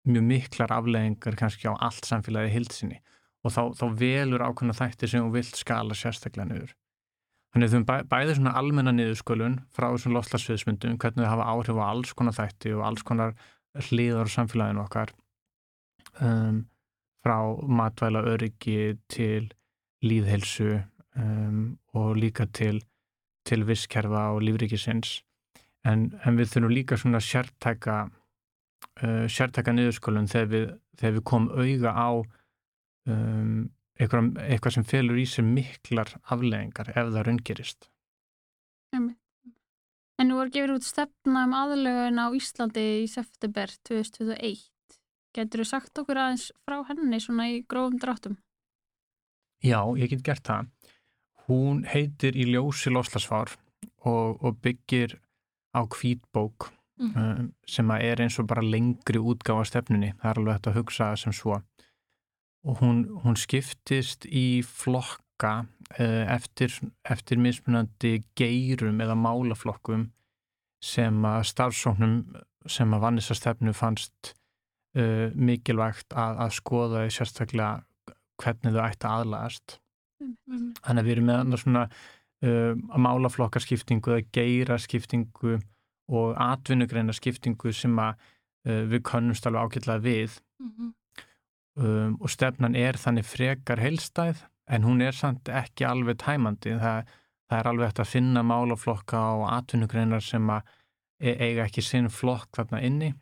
mjög 0.10 0.28
miklar 0.32 0.74
afleðingar 0.74 1.38
kannski 1.38 1.70
á 1.70 1.74
allt 1.78 2.10
samfélagi 2.10 2.54
hildsinni 2.56 3.00
og 3.46 3.54
þá, 3.54 3.62
þá 3.78 3.86
velur 4.02 4.44
ákveðna 4.44 4.76
þættir 4.76 5.12
sem 5.12 5.26
þú 5.26 5.34
vilt 5.38 5.60
skala 5.60 5.96
sérstaklega 5.96 6.50
niður. 6.50 6.74
Þannig 7.54 7.72
þau 7.74 7.86
bæ, 7.88 7.96
bæði 8.12 8.36
svona 8.38 8.54
almenna 8.60 8.92
niðurskulun 8.94 9.56
frá 9.74 9.88
þessum 9.90 10.14
loslasviðsmyndum, 10.18 11.00
hvernig 11.02 11.26
þau 11.26 11.32
hafa 11.32 11.48
áhrif 11.54 11.80
á 11.82 11.86
alls 11.88 12.12
konar 12.18 12.38
þætti 12.38 12.76
og 12.78 12.84
alls 12.86 13.06
konar 13.08 13.34
hliðar 13.88 14.30
samfélaginu 14.30 14.84
okkar 14.84 15.14
um, 16.22 16.66
frá 17.26 17.38
matvæla 17.80 18.22
öryggi 18.34 18.98
til 19.12 19.50
líðhelsu 20.06 20.80
um, 21.18 21.78
og 21.94 22.16
líka 22.18 22.46
til, 22.54 22.82
til 23.46 23.66
visskerfa 23.68 24.30
og 24.36 24.44
lífrikisins 24.46 25.20
en, 25.88 26.10
en 26.24 26.40
við 26.40 26.54
þurfum 26.54 26.76
líka 26.76 27.00
svona 27.00 27.22
sértæka 27.24 27.98
uh, 29.04 29.26
sértæka 29.32 29.74
niðurskulun 29.76 30.30
þegar 30.32 30.54
við, 30.54 30.70
þegar 31.00 31.18
við 31.18 31.28
komum 31.32 31.52
auga 31.58 31.94
á 31.96 32.10
um, 33.10 33.70
eitthvað, 34.00 34.34
eitthvað 34.48 34.76
sem 34.78 34.88
felur 34.88 35.20
í 35.20 35.28
sér 35.30 35.48
miklar 35.48 36.16
afleðingar 36.32 36.94
ef 36.96 37.14
það 37.14 37.24
raungerist 37.28 37.90
En 40.20 40.28
nú 40.28 40.42
er 40.44 40.50
gefið 40.52 40.74
út 40.74 40.84
stefna 40.84 41.46
um 41.48 41.54
aðlögun 41.56 42.20
á 42.20 42.28
Íslandi 42.36 42.84
í 43.06 43.08
september 43.08 43.72
2021 43.88 44.68
Getur 45.36 45.62
þú 45.62 45.68
sagt 45.70 46.02
okkur 46.02 46.18
aðeins 46.18 46.50
frá 46.66 46.80
henni 46.88 47.20
svona 47.22 47.46
í 47.52 47.62
grófum 47.70 48.00
dráttum? 48.02 48.38
Já, 49.62 49.84
ég 50.00 50.10
get 50.10 50.24
gert 50.26 50.46
það. 50.48 50.70
Hún 51.50 51.84
heitir 51.90 52.38
í 52.38 52.48
ljósi 52.50 52.94
loslasfár 52.94 53.54
og, 54.08 54.40
og 54.42 54.58
byggir 54.64 55.18
á 55.76 55.86
kvítbók 55.86 56.72
mm. 57.02 57.12
um, 57.14 57.52
sem 57.68 57.92
er 58.00 58.24
eins 58.24 58.40
og 58.42 58.48
bara 58.50 58.66
lengri 58.66 59.22
útgáfa 59.22 59.68
stefnunni. 59.70 60.14
Það 60.22 60.32
er 60.32 60.42
alveg 60.42 60.58
hægt 60.58 60.72
að 60.72 60.80
hugsa 60.80 61.12
sem 61.20 61.36
svo. 61.36 61.60
Og 62.68 62.82
hún, 62.82 63.06
hún 63.24 63.38
skiptist 63.40 64.26
í 64.26 64.62
flokka 64.68 65.54
uh, 65.64 66.24
eftir, 66.36 66.74
eftir 67.08 67.40
mismunandi 67.40 68.24
geirum 68.36 69.00
eða 69.00 69.16
málaflokkum 69.16 70.10
sem 70.84 71.26
að 71.28 71.46
starfsóknum 71.52 72.20
sem 72.70 72.94
að 72.94 73.04
vannisa 73.04 73.36
stefnu 73.36 73.74
fannst 73.76 74.34
uh, 75.00 75.32
mikilvægt 75.36 76.14
að, 76.14 76.42
að 76.46 76.56
skoða 76.60 77.06
sérstaklega 77.14 78.16
hvernig 78.40 78.76
þau 78.76 78.84
ætti 78.86 79.10
aðlagast. 79.10 79.80
Mm. 80.20 80.72
Þannig 80.84 81.02
að 81.02 81.08
við 81.08 81.16
erum 81.16 81.30
með 81.30 81.60
svona 81.64 81.86
uh, 81.88 82.74
málaflokkarskiptingu 83.08 84.16
eða 84.16 84.28
geiraskiptingu 84.36 85.58
og 86.10 86.36
atvinnugreina 86.42 87.16
skiptingu 87.16 87.74
sem 87.76 87.96
að 88.02 88.16
uh, 88.68 88.84
við 88.92 89.04
könnumst 89.08 89.48
alveg 89.48 89.68
ákveðlega 89.68 90.06
við 90.06 90.40
mm 90.60 90.72
-hmm. 90.72 90.94
Um, 91.80 92.18
og 92.20 92.30
stefnan 92.30 92.76
er 92.76 93.00
þannig 93.00 93.28
frekar 93.28 93.82
heilstæð 93.82 94.44
en 94.70 94.86
hún 94.86 95.02
er 95.02 95.16
samt 95.18 95.50
ekki 95.50 95.88
alveg 95.88 96.20
tæmandi. 96.22 96.76
Það, 96.78 97.16
það 97.50 97.60
er 97.60 97.72
alveg 97.72 97.88
eftir 97.88 98.06
að 98.06 98.12
finna 98.12 98.44
málaflokka 98.46 99.24
og 99.40 99.48
atvinnugreinar 99.56 100.22
sem 100.22 100.52
að 100.54 100.68
e, 101.20 101.34
eiga 101.34 101.66
ekki 101.66 101.84
sinn 101.86 102.12
flokk 102.14 102.52
þarna 102.60 102.84
inni 102.86 103.14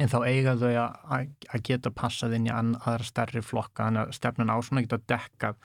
en 0.00 0.08
þá 0.08 0.18
eiga 0.24 0.56
þau 0.56 0.72
að 0.80 1.62
geta 1.66 1.92
passað 1.92 2.38
inn 2.38 2.48
í 2.48 2.52
aðra 2.54 3.06
stærri 3.06 3.42
flokka 3.44 3.86
þannig 3.86 4.06
að 4.06 4.16
stefnan 4.16 4.52
ásuna 4.52 4.84
geta 4.84 5.00
dekkað 5.12 5.58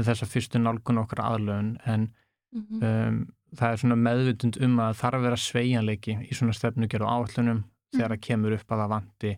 þess 0.00 0.24
að 0.24 0.32
fyrstu 0.34 0.60
nálgun 0.60 1.00
okkar 1.02 1.22
aðlögun 1.24 1.74
en 1.84 2.08
mm 2.54 2.66
-hmm. 2.66 2.82
um, 2.84 3.20
það 3.56 3.72
er 3.72 3.80
svona 3.82 3.96
meðvutund 3.96 4.58
um 4.64 4.78
að 4.80 4.98
þarf 5.00 5.18
að 5.18 5.26
vera 5.28 5.40
sveianleiki 5.44 6.18
í 6.28 6.36
svona 6.36 6.56
stefnugjör 6.56 7.06
og 7.06 7.12
áallunum 7.14 7.56
mm 7.56 7.62
-hmm. 7.62 7.96
þegar 7.96 8.14
það 8.14 8.26
kemur 8.28 8.56
upp 8.58 8.72
að 8.72 8.82
það 8.82 8.92
vandi 8.94 9.32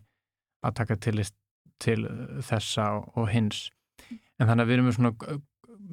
að 0.63 0.75
taka 0.79 0.95
til, 0.95 1.23
til 1.83 1.99
þessa 2.47 2.87
og 3.03 3.27
hins 3.33 3.67
en 4.39 4.47
þannig 4.47 4.63
að 4.63 4.69
við 4.69 4.75
erum 4.77 4.89
með 4.89 4.97
svona 4.97 5.13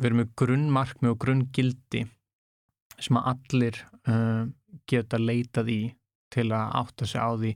við 0.00 0.08
erum 0.08 0.22
með 0.22 0.32
grunnmarkmi 0.42 1.10
og 1.10 1.20
grunngildi 1.24 2.04
sem 3.00 3.18
að 3.18 3.28
allir 3.34 3.82
uh, 4.10 4.46
geta 4.90 5.20
leitað 5.20 5.72
í 5.74 5.80
til 6.30 6.48
að 6.54 6.74
átta 6.80 7.08
sig 7.10 7.20
á 7.20 7.30
því 7.34 7.52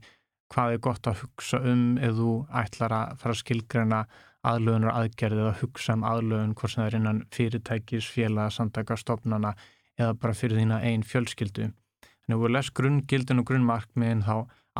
hvað 0.53 0.75
er 0.75 0.81
gott 0.83 1.09
að 1.09 1.21
hugsa 1.23 1.59
um 1.65 1.83
ef 1.97 2.15
þú 2.19 2.31
ætlar 2.61 2.95
að 2.95 3.13
fara 3.21 3.35
að 3.35 3.41
skilgreina 3.41 4.01
aðlögunar 4.45 4.93
aðgerði 4.93 5.41
eða 5.41 5.55
hugsa 5.61 5.95
um 5.97 6.05
aðlögun 6.05 6.53
hvort 6.57 6.73
sem 6.73 6.83
það 6.83 6.89
er 6.89 6.97
innan 6.99 7.21
fyrirtækis, 7.33 8.09
félaga, 8.13 8.53
samtaka, 8.53 8.97
stofnana 8.99 9.55
eða 9.97 10.13
bara 10.21 10.37
fyrir 10.37 10.59
þína 10.59 10.81
einn 10.85 11.05
fjölskyldu. 11.07 11.71
Þannig 11.71 12.35
að 12.35 12.43
þú 12.43 12.51
les 12.53 12.71
grunngildin 12.79 13.41
og 13.41 13.47
grunnmarkmiðin 13.49 14.25
þá 14.27 14.35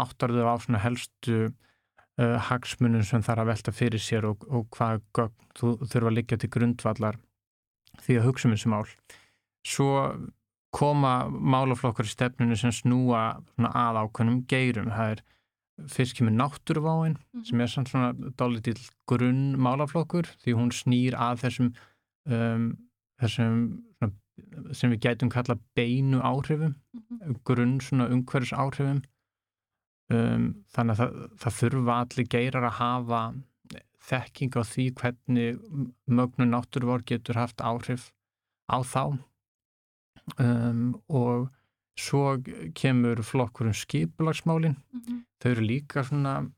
áttar 0.05 0.35
þau 0.35 0.45
á 0.53 0.55
svona 0.61 0.83
helstu 0.83 1.39
uh, 2.21 2.37
hagsmunum 2.49 3.03
sem 3.03 3.23
þarf 3.25 3.43
að 3.43 3.51
velta 3.51 3.75
fyrir 3.75 4.01
sér 4.01 4.29
og, 4.31 4.47
og 4.49 4.67
hvað 4.75 5.03
gögn 5.15 5.51
þú 5.55 5.75
þurfa 5.83 6.11
að 6.11 6.17
liggja 6.17 6.39
til 6.41 6.51
grundvallar 6.55 7.19
því 8.03 8.19
að 8.19 8.27
hugsa 8.27 8.47
um 8.49 8.55
þessu 8.55 8.71
mál. 8.73 8.89
Svo 9.65 9.91
koma 10.75 11.13
málaflokkar 11.29 12.07
í 12.07 12.11
stefninu 12.11 12.57
sem 12.59 12.73
snúa 12.75 13.39
að 13.57 14.01
ákveðnum 14.03 14.43
geirum. 14.51 14.91
Það 14.91 15.13
er 15.13 15.23
fyrst 15.91 16.15
kemur 16.17 16.35
náttúruváin 16.35 17.17
mm 17.17 17.43
sem 17.45 17.61
er 17.61 17.67
svona 17.67 18.13
dálítill 18.39 18.79
grunn 19.07 19.55
málaflokkur 19.59 20.27
því 20.43 20.53
hún 20.55 20.71
snýr 20.71 21.15
að 21.19 21.41
þessum, 21.43 21.73
um, 22.31 22.77
þessum 23.19 23.57
svona, 23.97 24.13
sem 24.71 24.91
við 24.91 25.01
gætum 25.03 25.29
kalla 25.29 25.57
beinu 25.75 26.21
áhrifum 26.21 26.75
mm 26.75 27.03
-hmm. 27.09 27.35
grunn 27.43 27.79
svona 27.81 28.07
umhverjus 28.07 28.53
áhrifum 28.53 29.01
um, 30.13 30.47
þannig 30.75 30.95
að 30.95 31.01
það, 31.01 31.19
það 31.41 31.59
þurfa 31.59 31.99
allir 32.03 32.31
geirar 32.35 32.69
að 32.69 32.79
hafa 32.79 33.21
þekking 34.05 34.57
á 34.59 34.61
því 34.67 34.85
hvernig 34.99 35.61
mögnu 36.05 36.47
náttúruvár 36.49 37.05
getur 37.07 37.39
haft 37.39 37.63
áhrif 37.63 38.11
á 38.69 38.77
þá. 38.85 39.17
Um, 40.41 40.95
og 41.09 41.49
svo 41.99 42.37
kemur 42.75 43.21
flokkur 43.23 43.69
um 43.71 43.73
skipulagsmálin. 43.73 44.75
Mm 44.75 45.01
-hmm. 45.01 45.19
þau 45.39 45.51
eru 45.51 45.61
líka 45.61 46.03
svona 46.03 46.51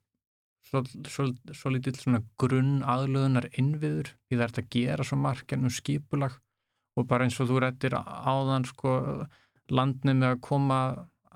svo, 0.67 0.83
svo, 1.07 1.27
svo 1.53 1.71
lítill 1.71 1.95
svona 1.95 2.23
grunn 2.39 2.83
aðlöðunar 2.83 3.49
innviður 3.59 4.13
því 4.27 4.37
það 4.37 4.47
ert 4.47 4.61
að 4.61 4.69
gera 4.69 5.03
svo 5.03 5.17
margir 5.17 5.59
um 5.59 5.69
skipulag. 5.69 6.39
Og 6.97 7.07
bara 7.07 7.23
eins 7.23 7.39
og 7.39 7.49
þú 7.49 7.61
réttir 7.61 7.93
áðan 7.93 8.65
sko 8.65 9.27
landnum 9.69 10.17
með 10.17 10.29
að 10.35 10.41
koma 10.41 10.79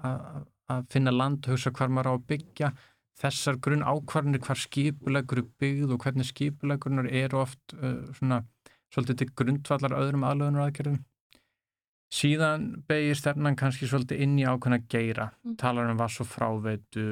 að 0.01 0.47
finna 0.91 1.13
land 1.13 1.47
hugsa 1.49 1.73
hvar 1.75 1.91
maður 1.91 2.11
á 2.11 2.13
að 2.15 2.25
byggja 2.31 2.71
þessar 3.21 3.59
grunn 3.61 3.85
ákvarðinir 3.85 4.43
hvar 4.45 4.59
skipulagur 4.59 5.43
er 5.43 5.49
byggð 5.61 5.95
og 5.95 6.03
hvernig 6.05 6.29
skipulagunar 6.29 7.09
eru 7.11 7.43
oft 7.43 7.75
uh, 7.77 8.01
svona 8.17 8.41
svolítið 8.91 9.35
grundvallar 9.37 9.95
öðrum 9.99 10.25
aðlöðunar 10.27 10.67
aðgerðum 10.67 11.01
Síðan 12.11 12.83
begir 12.91 13.15
stefnan 13.15 13.55
kannski 13.55 13.87
svolítið 13.87 14.25
inn 14.25 14.33
í 14.41 14.43
ákveðna 14.43 14.81
geira, 14.91 15.29
mm. 15.45 15.55
talar 15.61 15.87
um 15.93 15.99
vass 15.99 16.19
og 16.19 16.27
fráveitu, 16.27 17.05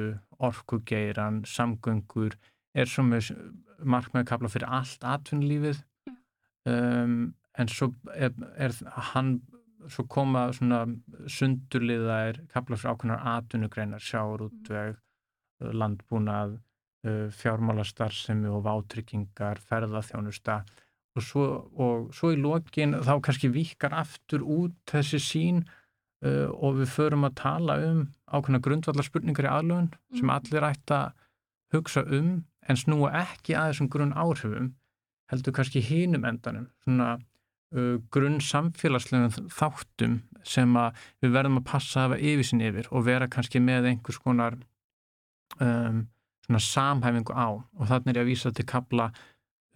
orkugeiran, 0.44 1.40
samgöngur, 1.48 2.36
er 2.76 2.90
svo 2.90 3.06
með 3.08 3.30
markmiði 3.80 4.28
kapla 4.28 4.50
fyrir 4.52 4.68
allt 4.68 5.06
atvinnulífið 5.08 5.80
mm. 5.80 6.18
um, 6.74 7.14
en 7.56 7.72
svo 7.72 7.88
er, 8.12 8.36
er 8.60 8.76
hann, 9.14 9.38
svo 9.88 10.04
koma 10.10 10.48
svona 10.56 10.82
sundurliðaðir 11.30 12.42
kapla 12.52 12.76
fyrir 12.76 12.94
ákveðnar 12.94 13.24
atvinnugreinar, 13.36 14.04
sjáurútveg, 14.04 14.98
mm. 14.98 15.72
landbúnað, 15.80 16.58
fjármálastarðsemi 17.40 18.50
og 18.52 18.64
vátryggingar, 18.66 19.60
ferðaþjónusta 19.64 20.58
og 21.16 21.24
svo, 21.24 21.44
og 21.80 22.10
svo 22.14 22.32
í 22.34 22.38
lokin 22.40 22.98
þá 23.02 23.14
kannski 23.24 23.50
vikar 23.52 23.94
aftur 23.96 24.44
út 24.44 24.76
þessi 24.90 25.20
sín 25.22 25.62
uh, 25.64 26.50
og 26.52 26.80
við 26.80 26.92
förum 26.94 27.26
að 27.26 27.38
tala 27.40 27.78
um 27.88 28.04
ákveðna 28.30 28.62
grundvallar 28.64 29.06
spurningar 29.06 29.48
í 29.48 29.52
aðlöfun 29.54 29.88
mm. 29.90 30.20
sem 30.20 30.34
allir 30.36 30.68
ætti 30.70 30.96
að 30.98 31.16
hugsa 31.74 32.04
um 32.04 32.30
en 32.68 32.78
snúa 32.78 33.14
ekki 33.24 33.56
að 33.56 33.72
þessum 33.72 33.90
grunn 33.90 34.14
áhrifum 34.14 34.70
heldur 35.32 35.54
kannski 35.56 35.82
hínum 35.82 36.26
endanum 36.28 36.68
svona 36.84 37.16
grunn 38.10 38.40
samfélagslegum 38.42 39.50
þáttum 39.54 40.16
sem 40.46 40.76
að 40.76 40.96
við 41.22 41.34
verðum 41.36 41.60
að 41.60 41.68
passa 41.68 42.00
að 42.00 42.06
hafa 42.08 42.22
yfirsinn 42.30 42.64
yfir 42.66 42.88
og 42.90 43.04
vera 43.06 43.28
kannski 43.30 43.60
með 43.62 43.92
einhvers 43.92 44.18
konar 44.18 44.56
um, 45.60 46.08
svona 46.46 46.62
samhæfingu 46.66 47.36
á 47.36 47.48
og 47.60 47.84
þannig 47.86 48.10
er 48.14 48.20
ég 48.20 48.24
að 48.24 48.30
vísa 48.32 48.52
til 48.54 48.66
kabla 48.66 49.10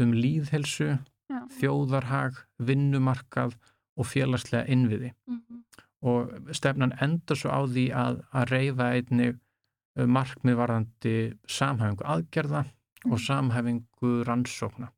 um 0.03 0.15
líðhelsu 0.17 0.97
Já. 1.31 1.41
þjóðarhag, 1.61 2.43
vinnumarkað 2.59 3.55
og 3.95 4.09
félagslega 4.11 4.67
innviði 4.67 5.13
mm 5.29 5.39
-hmm. 5.39 5.63
og 6.03 6.55
stefnan 6.57 6.93
endur 7.01 7.39
svo 7.39 7.51
á 7.51 7.61
því 7.63 7.87
að, 7.95 8.21
að 8.33 8.51
reyfa 8.51 8.91
einni 8.91 9.29
uh, 9.31 10.07
markmiðvarðandi 10.07 11.17
samhæfingu 11.47 12.05
aðgerða 12.05 12.63
mm 12.63 12.69
-hmm. 12.69 13.13
og 13.13 13.21
samhæfingu 13.21 14.25
rannsókna 14.27 14.91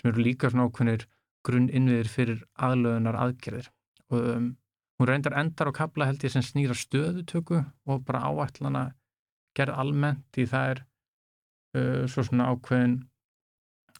sem 0.00 0.10
eru 0.10 0.22
líka 0.22 0.50
svona 0.50 0.66
ákveðnir 0.66 1.06
grunn 1.46 1.70
innviðir 1.70 2.10
fyrir 2.10 2.42
aðlöðunar 2.54 3.18
aðgerðir 3.24 3.70
um, 4.14 4.52
hún 4.98 5.10
reyndar 5.10 5.36
endar 5.38 5.70
á 5.70 5.78
kapla 5.82 6.08
held 6.10 6.24
ég 6.24 6.34
sem 6.34 6.44
snýra 6.46 6.76
stöðutöku 6.78 7.62
og 7.86 8.04
bara 8.06 8.26
áætlana 8.28 8.84
gerð 9.56 9.78
almennt 9.82 10.38
í 10.38 10.46
það 10.48 10.74
er 10.74 10.84
uh, 11.76 12.04
svo 12.10 12.26
svona 12.28 12.52
ákveðin 12.52 13.00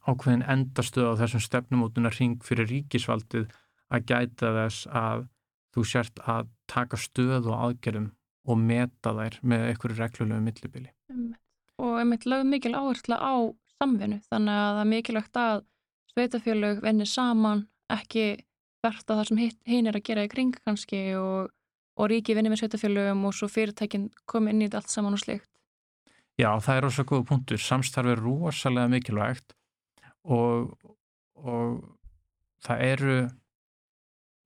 ákveðin 0.02 0.46
endastöð 0.54 1.12
á 1.14 1.20
þessum 1.22 1.44
stefnumótunar 1.44 2.16
ring 2.18 2.40
fyrir 2.44 2.70
ríkisvaldið 2.70 3.50
að 3.92 4.08
gæta 4.08 4.54
þess 4.56 4.88
að 4.88 5.28
þú 5.72 5.84
sért 5.88 6.22
að 6.28 6.50
taka 6.70 6.98
stöð 7.00 7.48
og 7.52 7.66
aðgerðum 7.68 8.10
og 8.50 8.58
meta 8.58 9.12
þær 9.14 9.38
með 9.46 9.66
einhverju 9.70 9.98
reglulegu 9.98 10.42
millibili. 10.42 10.90
Og 11.82 11.98
einmitt 12.00 12.26
lögð 12.26 12.48
mikil 12.50 12.74
áhersla 12.74 13.18
á 13.22 13.34
samvinnu 13.78 14.18
þannig 14.26 14.58
að 14.58 14.72
það 14.72 14.82
er 14.82 14.90
mikilvægt 14.92 15.40
að 15.42 15.62
sveitafjölug 16.12 16.82
venni 16.84 17.06
saman 17.08 17.66
ekki 17.92 18.26
verta 18.82 19.16
það 19.18 19.28
sem 19.28 19.42
hinn 19.70 19.88
er 19.88 19.98
að 19.98 20.06
gera 20.08 20.26
í 20.26 20.30
kring 20.32 20.56
kannski 20.66 21.02
og, 21.18 21.52
og 21.96 22.10
ríki 22.10 22.36
vinni 22.36 22.50
með 22.52 22.64
sveitafjölugum 22.64 23.26
og 23.28 23.36
svo 23.36 23.48
fyrirtækin 23.52 24.08
komi 24.28 24.52
inn 24.52 24.62
í 24.62 24.68
þetta 24.68 24.82
allt 24.82 24.94
saman 24.94 25.18
og 25.18 25.22
slikt. 25.22 25.48
Já, 26.40 26.50
það 26.64 26.76
er 26.76 26.86
rosa 26.86 27.04
góða 27.06 27.28
punktur. 27.28 27.60
Samstarfi 27.60 28.14
er 28.14 28.22
rosalega 28.24 28.90
mikilvægt 28.90 29.54
og, 30.24 30.72
og 31.36 31.78
það 32.64 32.84
eru 32.88 33.16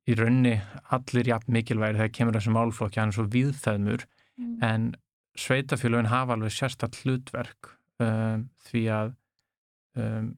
í 0.07 0.15
raunni 0.19 0.55
allir 0.95 1.33
jafn 1.33 1.55
mikilvægir 1.57 1.99
þegar 2.01 2.15
kemur 2.19 2.39
þessi 2.39 2.55
málflokki 2.55 3.01
hann 3.01 3.13
er 3.13 3.17
svo 3.17 3.27
viðþæðmur 3.33 4.05
mm. 4.07 4.57
en 4.67 4.91
sveitafélagin 5.37 6.11
hafa 6.13 6.37
alveg 6.37 6.55
sérstaklega 6.55 7.03
hlutverk 7.03 7.73
um, 8.03 8.47
því 8.69 8.83
að 8.95 9.15
um, 9.99 10.29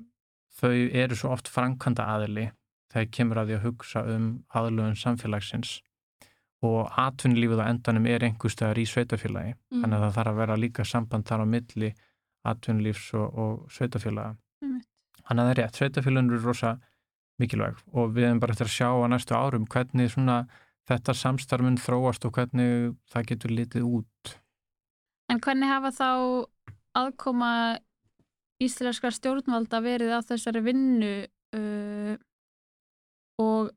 þau 0.58 0.72
eru 0.74 1.18
svo 1.18 1.32
oft 1.34 1.50
framkvæmda 1.52 2.06
aðili 2.14 2.48
þegar 2.92 3.12
kemur 3.14 3.40
að 3.40 3.50
því 3.50 3.58
að 3.58 3.66
hugsa 3.66 4.02
um 4.14 4.28
aðlöfun 4.58 4.98
samfélagsins 4.98 5.78
og 6.66 6.90
atvinnulífið 6.98 7.62
á 7.62 7.70
endanum 7.70 8.06
er 8.10 8.26
einhverstaðar 8.26 8.80
í 8.82 8.86
sveitafélagi 8.90 9.54
mm. 9.54 9.82
þannig 9.82 9.96
að 9.98 10.04
það 10.04 10.14
þarf 10.18 10.32
að 10.32 10.40
vera 10.42 10.58
líka 10.58 10.86
samband 10.88 11.28
þar 11.28 11.44
á 11.44 11.46
milli 11.54 11.90
atvinnulífs 12.48 13.10
og, 13.18 13.28
og 13.38 13.74
sveitafélaga 13.74 14.34
mm. 14.64 14.78
þannig 15.22 15.42
að 15.42 15.50
það 15.50 15.52
er 15.52 15.60
rétt, 15.62 15.78
sveitafélagin 15.82 16.32
eru 16.32 16.42
rosa 16.42 16.72
mikilvæg 17.38 17.84
og 17.94 18.16
við 18.16 18.26
hefum 18.26 18.42
bara 18.42 18.56
eftir 18.56 18.70
að 18.70 18.74
sjá 18.74 18.88
á 18.90 19.06
næstu 19.12 19.38
árum 19.38 19.68
hvernig 19.70 20.10
svona 20.10 20.40
þetta 20.88 21.14
samstarfinn 21.14 21.80
þróast 21.80 22.24
og 22.26 22.34
hvernig 22.34 22.94
það 23.12 23.26
getur 23.32 23.54
litið 23.54 23.88
út. 23.88 24.34
En 25.28 25.42
hvernig 25.44 25.68
hafa 25.70 25.92
þá 25.92 26.10
aðkoma 26.96 27.52
íslenskar 28.62 29.14
stjórnvalda 29.14 29.80
verið 29.84 30.14
á 30.14 30.20
þessari 30.26 30.62
vinnu 30.66 31.12
uh, 31.56 32.14
og 33.38 33.70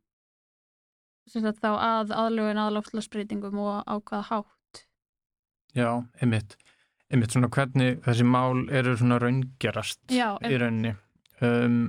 sagt, 1.29 1.61
þá 1.61 1.71
að 1.75 2.15
aðlögun 2.17 2.61
aðlófslagsbreytingum 2.65 3.61
og 3.61 3.81
á 3.85 3.95
hvaða 4.01 4.25
hátt? 4.31 4.83
Já, 5.77 5.89
einmitt. 6.19 6.57
Einmitt 7.11 7.33
svona 7.35 7.51
hvernig 7.51 7.99
þessi 8.05 8.25
mál 8.27 8.65
eru 8.71 8.95
svona 8.99 9.19
raungerast 9.21 10.13
Já, 10.15 10.35
í 10.47 10.57
rauninni. 10.59 10.95
Um, 11.43 11.81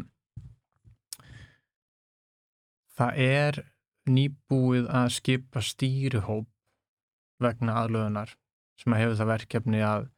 Það 2.93 3.21
er 3.25 3.59
nýbúið 4.13 4.89
að 4.93 5.13
skipa 5.17 5.63
stýrihóp 5.65 6.49
vegna 7.43 7.79
aðlöðunar 7.81 8.35
sem 8.79 8.95
að 8.95 9.03
hefur 9.03 9.19
það 9.21 9.31
verkefni 9.33 9.81
að, 9.87 10.09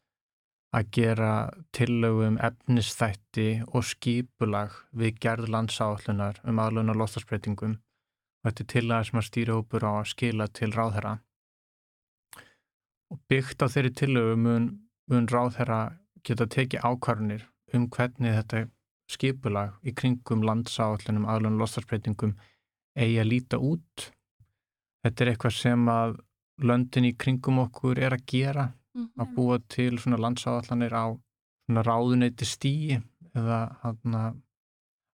að 0.74 0.90
gera 0.96 1.32
tillögum 1.76 2.36
efnistætti 2.42 3.48
og 3.70 3.84
skipulag 3.86 4.74
við 4.90 5.20
gerð 5.22 5.50
landsáallunar 5.54 6.40
um 6.42 6.60
aðlöðunar 6.62 6.98
lostasbreytingum 6.98 7.76
og 7.78 8.48
þetta 8.48 8.64
er 8.64 8.70
tillagar 8.72 9.08
sem 9.08 9.20
að 9.20 9.28
stýrihópur 9.28 9.86
á 9.86 9.92
að 9.92 10.10
skila 10.12 10.48
til 10.50 10.70
ráðherra. 10.74 11.14
Og 13.12 13.20
byggt 13.30 13.62
á 13.62 13.66
þeirri 13.70 13.92
tillögum 14.00 14.42
mun, 14.48 14.66
mun 15.10 15.30
ráðherra 15.30 15.80
geta 16.26 16.48
tekið 16.50 16.84
ákvarðunir 16.84 17.46
um 17.76 17.86
hvernig 17.92 18.34
þetta 18.40 18.66
skipulag 19.14 19.78
í 19.86 19.94
kringum 19.94 20.44
landsáallunum 20.48 21.28
aðlöðunar 21.28 21.62
lostasbreytingum 21.62 22.34
eigi 22.98 23.18
að 23.20 23.30
líta 23.30 23.60
út. 23.60 24.10
Þetta 25.04 25.24
er 25.24 25.30
eitthvað 25.32 25.58
sem 25.58 25.90
að 25.92 26.16
löndin 26.64 27.08
í 27.10 27.14
kringum 27.18 27.60
okkur 27.66 28.00
er 28.00 28.16
að 28.16 28.26
gera, 28.30 28.68
mm 28.94 29.04
-hmm. 29.04 29.22
að 29.22 29.34
búa 29.34 29.58
til 29.68 29.98
svona 29.98 30.16
landsáallanir 30.16 30.92
á 30.92 31.06
svona 31.66 31.82
ráðuneyti 31.82 32.44
stíi 32.44 33.02
eða 33.34 33.76
hana, 33.82 34.34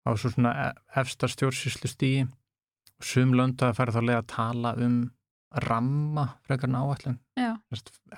á 0.07 0.11
svona 0.17 0.51
e, 0.67 0.73
efsta 1.01 1.29
stjórnsýslu 1.29 1.89
stíi 1.89 2.23
og 2.99 3.05
sum 3.05 3.33
lönda 3.33 3.73
fær 3.73 3.93
þá 3.95 4.01
leið 4.03 4.19
að 4.19 4.27
tala 4.27 4.75
um 4.77 5.11
ramma 5.65 6.29
frekar 6.47 6.69
náallin. 6.69 7.19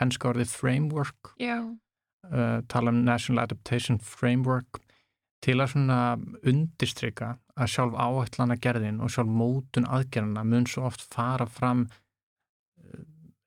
Ennska 0.01 0.31
orðið 0.33 0.55
framework, 0.55 1.35
uh, 1.41 2.61
tala 2.69 2.91
um 2.91 3.05
National 3.05 3.45
Adaptation 3.45 3.99
Framework. 3.99 4.81
Til 5.41 5.57
að 5.57 5.71
svona 5.73 6.19
undistrykka 6.45 7.39
að 7.57 7.71
sjálf 7.73 7.95
áætlana 7.97 8.59
gerðin 8.61 9.01
og 9.01 9.09
sjálf 9.09 9.31
mótun 9.33 9.87
aðgerðina 9.89 10.45
mun 10.45 10.67
svo 10.69 10.85
oft 10.85 11.07
fara 11.15 11.47
fram 11.49 11.87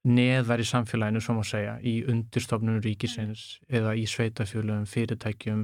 neðar 0.04 0.60
í 0.60 0.68
samfélaginu, 0.68 1.22
svo 1.24 1.38
má 1.38 1.46
segja, 1.48 1.78
í 1.80 2.02
undirstofnunum 2.12 2.84
ríkisins 2.84 3.60
eða 3.72 3.94
í 3.96 4.04
sveitafjölum, 4.10 4.84
fyrirtækjum 4.90 5.64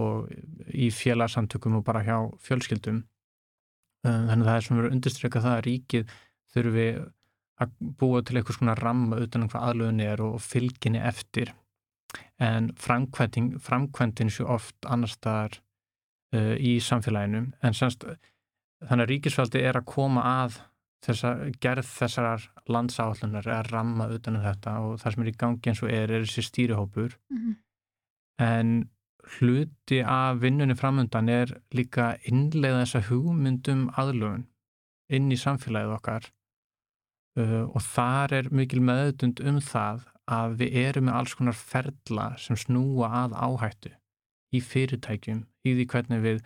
og 0.00 0.30
í 0.72 0.88
félagsamtökum 0.94 1.78
og 1.80 1.84
bara 1.84 2.04
hjá 2.06 2.16
fjölskyldum. 2.44 3.02
Eh, 4.06 4.24
þannig 4.30 4.44
að 4.44 4.48
það 4.48 4.56
er 4.56 4.66
sem 4.66 4.78
verið 4.78 4.90
að 4.90 4.96
undirstryka 4.96 5.44
það 5.44 5.56
að 5.56 5.64
ríkið 5.66 6.12
þurfi 6.54 6.88
að 7.58 7.72
búa 8.00 8.22
til 8.22 8.38
eitthvað 8.38 8.58
svona 8.60 8.76
ramma 8.78 9.18
utan 9.24 9.44
um 9.44 9.50
hvað 9.52 9.64
aðlöðin 9.68 10.04
er 10.06 10.22
og 10.22 10.38
fylginni 10.44 11.02
eftir. 11.02 11.52
En 12.38 12.70
framkvæmdinn 12.78 14.32
séu 14.32 14.46
oft 14.48 14.86
annar 14.86 15.10
staðar 15.10 15.58
uh, 15.58 16.54
í 16.54 16.78
samfélaginu. 16.80 17.48
En 17.66 17.76
semst 17.76 18.06
þannig 18.86 19.04
að 19.04 19.10
ríkisfaldi 19.12 19.64
er 19.66 19.80
að 19.80 19.88
koma 19.90 20.22
að 20.44 20.60
þessa, 21.04 21.32
gerð 21.62 21.86
þessar 21.86 22.44
landsáallunar 22.68 23.46
er 23.46 23.58
að 23.60 23.72
ramma 23.72 24.08
utan 24.14 24.38
um 24.38 24.44
þetta 24.44 24.76
og 24.84 25.00
það 25.00 25.14
sem 25.14 25.24
er 25.24 25.30
í 25.30 25.38
gangi 25.42 25.72
eins 25.72 25.82
og 25.82 25.90
er 25.94 26.10
er 26.10 26.26
þessi 26.26 26.46
stýrihópur. 26.48 27.18
Mm 27.30 27.38
-hmm. 27.38 27.56
en 28.38 28.90
hluti 29.38 30.00
af 30.00 30.40
vinnunni 30.42 30.74
framöndan 30.74 31.28
er 31.28 31.52
líka 31.74 32.16
innlega 32.24 32.82
þessa 32.82 33.02
hugmyndum 33.08 33.88
aðlögun 34.00 34.46
inn 35.08 35.32
í 35.32 35.36
samfélagið 35.36 35.94
okkar. 35.96 36.28
Uh, 37.38 37.64
og 37.70 37.82
þar 37.82 38.32
er 38.32 38.48
mikil 38.50 38.80
meðutund 38.82 39.40
um 39.40 39.60
það 39.62 40.06
að 40.28 40.56
við 40.60 40.76
erum 40.82 41.06
með 41.08 41.18
alls 41.20 41.34
konar 41.38 41.56
ferla 41.56 42.26
sem 42.40 42.56
snúa 42.56 43.08
að 43.24 43.36
áhættu 43.38 43.92
í 44.52 44.60
fyrirtækjum, 44.64 45.44
í 45.68 45.74
því 45.76 45.86
hvernig 45.92 46.24
við 46.24 46.42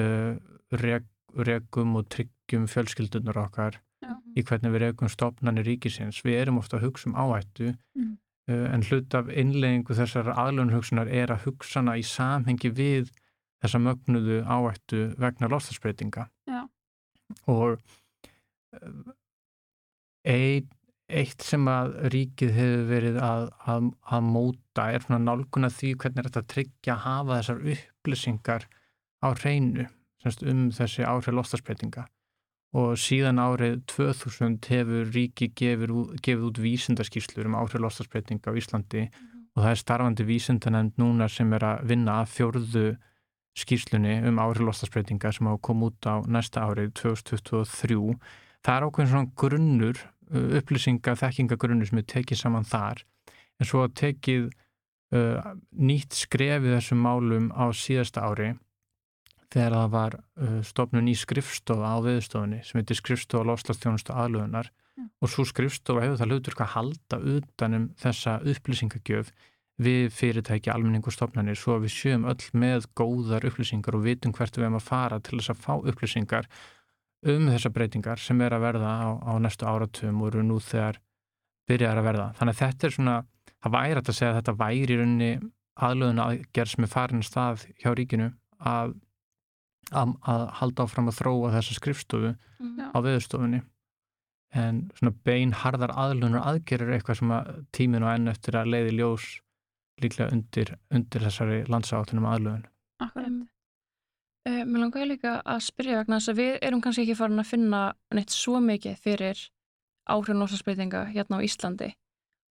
uh, 0.00 0.34
reg, 0.82 1.06
regum 1.36 1.96
og 2.00 2.08
tryggjum 2.12 2.66
fjölskyldunar 2.68 3.38
okkar, 3.44 3.78
Já. 4.02 4.16
í 4.34 4.42
hvernig 4.42 4.74
við 4.74 4.82
regum 4.82 5.10
stopnarnir 5.12 5.66
ríkisins. 5.68 6.20
Við 6.26 6.40
erum 6.40 6.58
ofta 6.58 6.78
að 6.78 6.88
hugsa 6.88 7.10
um 7.10 7.16
áhættu 7.16 7.70
mm. 7.70 8.12
uh, 8.50 8.66
en 8.74 8.84
hlut 8.88 9.14
af 9.14 9.30
innleggingu 9.30 9.96
þessar 9.98 10.32
aðlunhugsunar 10.34 11.10
er 11.10 11.32
að 11.34 11.46
hugsana 11.46 11.96
í 12.00 12.04
samhengi 12.06 12.72
við 12.74 13.12
þessa 13.62 13.78
mögnuðu 13.78 14.42
áhættu 14.42 15.08
vegna 15.22 15.50
lofstafsbreytinga. 15.52 16.26
Og 17.46 17.78
uh, 17.78 19.12
einn 20.26 20.70
eitt 21.12 21.44
sem 21.44 21.66
að 21.68 21.94
ríkið 22.12 22.54
hefur 22.56 22.84
verið 22.88 23.18
að, 23.20 23.48
að, 23.68 23.88
að 24.16 24.28
móta 24.32 24.86
er 24.94 25.04
svona 25.04 25.20
nálguna 25.20 25.68
því 25.72 25.90
hvernig 26.00 26.28
þetta 26.28 26.42
tryggja 26.48 26.94
að 26.94 27.02
hafa 27.04 27.38
þessar 27.38 27.66
upplýsingar 27.74 28.66
á 29.20 29.28
hreinu 29.36 29.88
um 30.48 30.62
þessi 30.72 31.04
áhrif 31.04 31.34
lostasbreytinga 31.34 32.06
og 32.72 32.96
síðan 32.96 33.40
árið 33.42 33.82
2000 33.92 34.58
hefur 34.72 35.10
ríki 35.12 35.50
gefið, 35.52 35.92
gefið 36.24 36.46
út 36.48 36.60
vísindaskýslur 36.62 37.50
um 37.50 37.58
áhrif 37.60 37.82
lostasbreytinga 37.84 38.48
á 38.48 38.56
Íslandi 38.56 39.02
-hmm. 39.08 39.44
og 39.56 39.64
það 39.64 39.70
er 39.70 39.82
starfandi 39.82 40.24
vísindanend 40.24 40.92
núna 40.96 41.28
sem 41.28 41.52
er 41.52 41.60
að 41.60 41.84
vinna 41.84 42.22
að 42.22 42.32
fjörðu 42.36 42.96
skýslunni 43.56 44.24
um 44.28 44.38
áhrif 44.38 44.64
lostasbreytinga 44.64 45.32
sem 45.32 45.46
á 45.46 45.52
að 45.52 45.60
koma 45.60 45.86
út 45.86 46.06
á 46.08 46.24
næsta 46.26 46.64
árið 46.64 46.92
2023. 46.94 48.16
Það 48.64 48.76
er 48.76 48.84
ákveðin 48.86 49.10
svona 49.10 49.32
grunnur 49.36 49.96
upplýsinga 50.32 51.14
þekkingagrunni 51.18 51.86
sem 51.86 51.98
er 51.98 52.08
tekið 52.08 52.38
saman 52.38 52.64
þar 52.64 53.04
en 53.60 53.68
svo 53.68 53.84
tekið 53.88 54.48
uh, 55.12 55.52
nýtt 55.76 56.16
skrefið 56.16 56.76
þessum 56.78 57.02
málum 57.04 57.50
á 57.52 57.68
síðasta 57.76 58.24
ári 58.24 58.54
þegar 59.52 59.76
það 59.76 59.94
var 59.94 60.18
uh, 60.18 60.58
stofnun 60.66 61.10
í 61.12 61.16
skrifstofa 61.18 61.94
á 61.94 61.98
viðstofunni 62.04 62.60
sem 62.66 62.80
heitir 62.80 62.98
skrifstofa 62.98 63.48
lofslagstjónustu 63.50 64.14
aðlugunar 64.16 64.72
mm. 64.72 65.08
og 65.22 65.32
svo 65.32 65.46
skrifstofa 65.48 66.04
hefur 66.06 66.20
það 66.20 66.34
hlutur 66.34 66.58
að 66.58 66.74
halda 66.76 67.22
utanum 67.36 67.88
þessa 68.00 68.38
upplýsingagjöf 68.42 69.32
við 69.82 70.12
fyrirtæki, 70.14 70.70
almenning 70.70 71.06
og 71.06 71.14
stofnanir 71.14 71.56
svo 71.58 71.76
að 71.76 71.86
við 71.86 71.94
sjöum 71.96 72.26
öll 72.30 72.44
með 72.58 72.86
góðar 72.98 73.46
upplýsingar 73.48 73.96
og 73.96 74.04
vitum 74.04 74.34
hvert 74.36 74.58
við 74.58 74.66
erum 74.66 74.78
að 74.78 74.88
fara 74.88 75.18
til 75.24 75.38
þess 75.38 75.54
að 75.54 75.62
fá 75.64 75.72
upplýsingar 75.80 76.48
um 77.32 77.48
þessar 77.52 77.72
breytingar 77.74 78.20
sem 78.20 78.40
er 78.42 78.54
að 78.56 78.66
verða 78.66 78.92
á, 78.92 79.08
á 79.22 79.32
næstu 79.42 79.66
áratum 79.66 80.22
og 80.22 80.32
eru 80.32 80.44
nú 80.46 80.58
þegar 80.62 80.98
byrjar 81.70 82.00
að 82.00 82.08
verða. 82.08 82.28
Þannig 82.38 82.54
að 82.54 82.62
þetta 82.62 82.86
er 82.86 82.94
svona, 82.96 83.16
það 83.62 83.74
væri 83.76 84.02
að 84.02 84.12
segja 84.18 84.30
að 84.32 84.38
þetta 84.40 84.56
væri 84.62 84.82
í 84.82 84.98
rauninni 85.00 85.32
aðlöðun 85.86 86.22
aðgerð 86.26 86.74
sem 86.74 86.86
er 86.86 86.92
farin 86.92 87.24
stað 87.26 87.66
hjá 87.80 87.90
ríkinu 87.96 88.28
að, 88.58 88.96
að, 89.92 90.14
að 90.28 90.42
halda 90.60 90.86
áfram 90.86 91.08
að 91.12 91.18
þróa 91.20 91.52
þessa 91.56 91.76
skrifstofu 91.78 92.32
Mhm. 92.62 92.90
á 92.94 92.98
veðurstofunni 93.02 93.62
en 94.54 94.90
svona 94.94 95.14
bein 95.24 95.52
harðar 95.52 95.90
aðlunar 95.96 96.44
aðgerir 96.46 96.92
eitthvað 96.94 97.18
sem 97.18 97.30
að 97.34 97.48
tíminn 97.72 98.04
og 98.04 98.12
enn 98.14 98.28
eftir 98.28 98.54
að 98.60 98.68
leiði 98.74 98.92
ljós 98.98 99.24
líklega 100.02 100.32
undir, 100.32 100.76
undir 100.92 101.20
þessari 101.24 101.62
landsáttunum 101.68 102.26
aðlöfun. 102.28 102.66
Akkurat. 103.00 103.48
Uh, 104.42 104.64
mér 104.66 104.80
langaði 104.82 105.06
líka 105.12 105.36
að 105.46 105.60
spyrja 105.62 106.00
vegna 106.02 106.18
þess 106.18 106.32
að 106.32 106.38
við 106.42 106.58
erum 106.66 106.80
kannski 106.82 107.02
ekki 107.04 107.16
farin 107.16 107.38
að 107.38 107.50
finna 107.52 107.82
neitt 108.14 108.30
svo 108.34 108.58
mikið 108.60 108.96
fyrir 108.98 109.42
áhrifn 110.10 110.40
losasbreytinga 110.42 111.04
hérna 111.14 111.38
á 111.38 111.44
Íslandi 111.46 111.92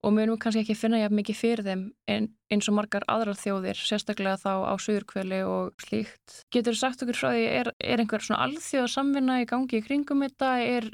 og 0.01 0.19
erum 0.23 0.39
kannski 0.41 0.63
ekki 0.63 0.77
finna 0.79 1.01
jafn 1.03 1.19
mikið 1.19 1.37
fyrir 1.37 1.67
þeim 1.67 1.83
en, 2.09 2.29
eins 2.53 2.69
og 2.71 2.77
margar 2.79 3.05
aðrar 3.11 3.37
þjóðir, 3.37 3.77
sérstaklega 3.77 4.39
þá 4.41 4.53
á 4.73 4.75
Suðurkveli 4.81 5.41
og 5.45 5.75
slíkt. 5.83 6.39
Getur 6.55 6.77
þú 6.77 6.81
sagt 6.81 7.05
okkur 7.05 7.19
frá 7.19 7.29
því, 7.35 7.43
er, 7.61 7.73
er 7.77 8.03
einhver 8.03 8.25
svona 8.25 8.47
alþjóða 8.47 8.93
samvinna 8.95 9.41
í 9.43 9.49
gangi 9.51 9.81
í 9.81 9.85
kringum 9.85 10.25
þetta? 10.25 10.55
Er, 10.65 10.89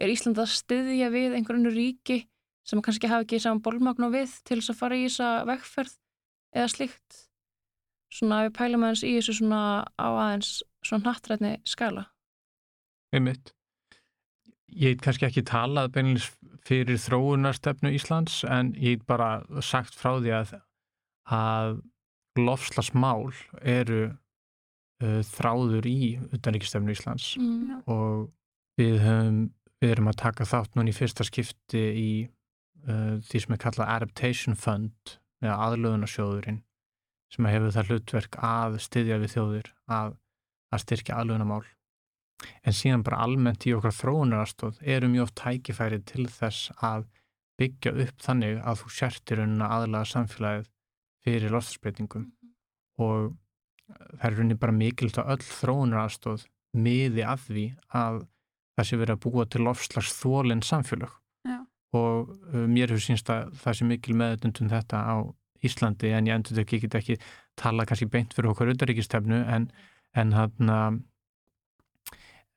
er 0.00 0.12
Ísland 0.12 0.40
að 0.42 0.52
styðja 0.52 1.08
við 1.14 1.38
einhverjum 1.38 1.72
ríki 1.72 2.20
sem 2.68 2.82
kannski 2.84 3.08
hafa 3.10 3.24
ekki 3.24 3.40
saman 3.40 3.62
bólmagn 3.64 4.06
og 4.10 4.14
við 4.18 4.36
til 4.44 4.60
þess 4.60 4.74
að 4.74 4.80
fara 4.82 4.98
í 4.98 5.06
þessa 5.08 5.30
vegferð 5.48 5.96
eða 6.56 6.72
slíkt? 6.74 7.22
Svona 8.12 8.42
við 8.44 8.56
pælum 8.58 8.84
aðeins 8.84 9.06
í 9.06 9.14
þessu 9.16 9.38
svona 9.40 9.62
á 9.96 10.08
aðeins 10.10 10.52
svona 10.84 11.08
nattrætni 11.08 11.56
skala. 11.64 12.10
Einmitt. 13.14 13.54
Ég 14.76 14.94
heit 14.94 15.04
kannski 15.04 15.26
ekki 15.28 15.42
talað 15.48 15.92
beinilins 15.94 16.28
fyrir 16.66 16.98
þróunarstefnu 17.00 17.92
Íslands 17.96 18.42
en 18.44 18.74
ég 18.76 18.98
heit 18.98 19.06
bara 19.08 19.30
sagt 19.64 19.96
frá 19.96 20.18
því 20.20 20.34
að, 20.36 20.52
að 21.32 21.78
lofslagsmál 22.38 23.30
eru 23.60 24.02
uh, 24.10 25.22
þráður 25.26 25.88
í 25.90 26.00
utanríkistefnu 26.36 26.94
Íslands 26.94 27.32
Mm. 27.40 27.80
og 27.86 28.28
við, 28.80 29.00
höfum, 29.02 29.40
við 29.80 29.94
erum 29.96 30.10
að 30.12 30.20
taka 30.22 30.46
þátt 30.48 30.76
núna 30.76 30.92
í 30.92 30.96
fyrsta 30.96 31.24
skipti 31.26 31.80
í 31.80 32.10
uh, 32.86 33.18
því 33.26 33.42
sem 33.44 33.56
er 33.56 33.62
kallað 33.64 33.92
Adaptation 33.96 34.56
Fund 34.56 35.16
eða 35.42 35.58
aðlöðunarsjóðurinn 35.66 36.62
sem 37.30 37.46
hefur 37.46 37.74
það 37.74 37.90
hlutverk 37.90 38.36
að 38.42 38.78
styðja 38.82 39.20
við 39.22 39.34
þjóðir 39.36 39.68
að, 39.90 40.16
að 40.74 40.82
styrkja 40.84 41.18
aðlöðunamál 41.20 41.62
en 42.64 42.76
síðan 42.76 43.04
bara 43.06 43.22
almennt 43.24 43.66
í 43.68 43.74
okkar 43.76 43.94
þróunarastóð 43.96 44.80
eru 44.96 45.10
mjög 45.12 45.28
oft 45.28 45.38
tækifæri 45.40 46.00
til 46.08 46.26
þess 46.32 46.70
að 46.80 47.06
byggja 47.60 47.92
upp 48.06 48.24
þannig 48.24 48.60
að 48.64 48.82
þú 48.82 48.92
sértir 48.96 49.42
unna 49.44 49.68
aðlaga 49.76 50.08
samfélagið 50.14 50.68
fyrir 51.24 51.52
loftsbreytingum 51.52 52.30
og 53.00 53.32
það 53.90 54.26
er 54.28 54.36
rauninni 54.36 54.58
bara 54.60 54.76
mikilvægt 54.76 55.20
að 55.20 55.32
öll 55.34 55.46
þróunarastóð 55.50 56.46
miði 56.80 57.26
að 57.26 57.44
því 57.48 57.66
að 58.00 58.20
það 58.78 58.88
sé 58.88 59.00
verið 59.00 59.16
að 59.16 59.22
búa 59.26 59.46
til 59.50 59.64
lofslags 59.66 60.14
þólinn 60.20 60.64
samfélag 60.64 61.12
Já. 61.48 61.58
og 61.96 62.32
uh, 62.54 62.64
mér 62.70 62.92
hefur 62.94 63.04
sínst 63.04 63.30
að 63.32 63.52
það 63.60 63.78
sé 63.78 63.88
mikil 63.90 64.16
meðutundum 64.20 64.72
þetta 64.72 65.04
á 65.04 65.16
Íslandi 65.60 66.14
en 66.16 66.28
ég 66.30 66.38
endur 66.38 66.56
þetta 66.56 66.76
ekki, 66.78 66.88
ekki 66.96 67.16
tala 67.60 67.84
kannski 67.84 68.08
beint 68.08 68.32
fyrir 68.32 68.54
okkar 68.54 68.70
auðaríkistefnu 68.72 69.42
en, 69.56 69.66
en 70.16 70.32
hann 70.32 70.70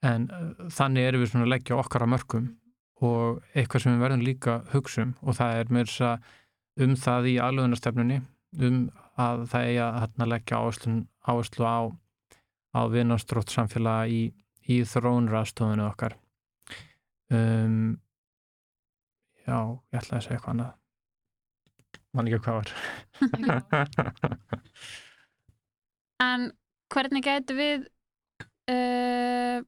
en 0.03 0.27
uh, 0.31 0.67
þannig 0.73 1.03
erum 1.07 1.21
við 1.23 1.29
svona 1.31 1.45
að 1.47 1.53
leggja 1.55 1.79
okkar 1.79 2.05
á 2.05 2.07
mörgum 2.13 2.47
og 3.03 3.23
eitthvað 3.53 3.81
sem 3.83 3.93
við 3.95 4.03
verðum 4.05 4.27
líka 4.27 4.53
hugsum 4.73 5.09
og 5.21 5.31
það 5.39 5.51
er 5.59 5.67
mér 5.75 5.87
þess 5.91 6.03
að 6.07 6.17
um 6.83 6.93
það 6.99 7.21
í 7.29 7.31
aðlöðunarstefnunni 7.45 8.17
um 8.67 8.77
að 9.23 9.37
það 9.51 9.63
eigi 9.69 9.83
að 9.85 10.31
leggja 10.31 10.59
áherslu, 10.59 11.65
á, 11.65 11.67
á 12.73 12.81
vinnastrótt 12.89 13.49
samfélag 13.53 14.09
í, 14.09 14.21
í 14.65 14.75
þróunrastofinu 14.89 15.85
okkar. 15.85 16.13
Um, 17.33 17.97
já, 19.45 19.57
ég 19.93 19.99
ætla 20.01 20.17
að 20.17 20.23
segja 20.25 20.37
eitthvað 20.39 20.53
annað. 20.55 20.73
Mann 22.13 22.27
ekki 22.29 22.43
hvað 22.45 22.57
var. 22.61 22.69
En 26.23 26.51
hvernig 26.93 27.23
gætu 27.25 27.55
við 27.57 27.79
uh, 28.71 29.59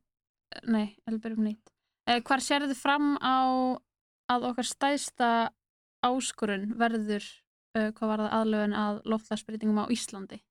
nei, 0.71 0.95
eldur 1.09 1.35
um 1.37 1.47
nýtt 1.47 1.71
uh, 2.09 2.19
hvar 2.25 2.43
sérðu 2.43 2.77
fram 2.77 3.15
á 3.19 3.37
að 4.31 4.47
okkar 4.51 4.67
stæðsta 4.69 5.31
áskorun 6.05 6.71
verður 6.79 7.23
uh, 7.77 7.91
hvað 7.95 8.11
var 8.11 8.23
það 8.23 8.35
aðlöfun 8.39 8.77
að 8.81 9.01
loftlagsbreytingum 9.13 9.81
á 9.81 9.85
Íslandi? 9.93 10.41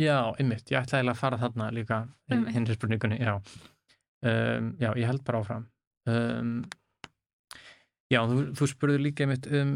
Já, 0.00 0.32
einmitt, 0.40 0.70
ég 0.72 0.80
ætla 0.80 1.00
eiginlega 1.00 1.16
að 1.16 1.20
fara 1.20 1.38
þarna 1.40 1.68
líka 1.76 1.96
hinri 2.30 2.76
spurningunni, 2.76 3.18
já. 3.20 3.34
Um, 4.24 4.70
já, 4.80 4.90
ég 4.96 5.08
held 5.08 5.24
bara 5.26 5.40
áfram. 5.42 5.66
Um, 6.08 6.54
já, 8.08 8.22
þú, 8.30 8.38
þú 8.56 8.68
spurði 8.70 9.02
líka 9.02 9.26
einmitt 9.26 9.48
um 9.50 9.74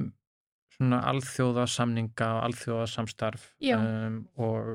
svona 0.74 1.02
alþjóða 1.10 1.66
samninga 1.70 2.30
og 2.38 2.42
alþjóða 2.48 2.86
samstarf 2.90 3.44
um, 3.76 4.16
og, 4.42 4.70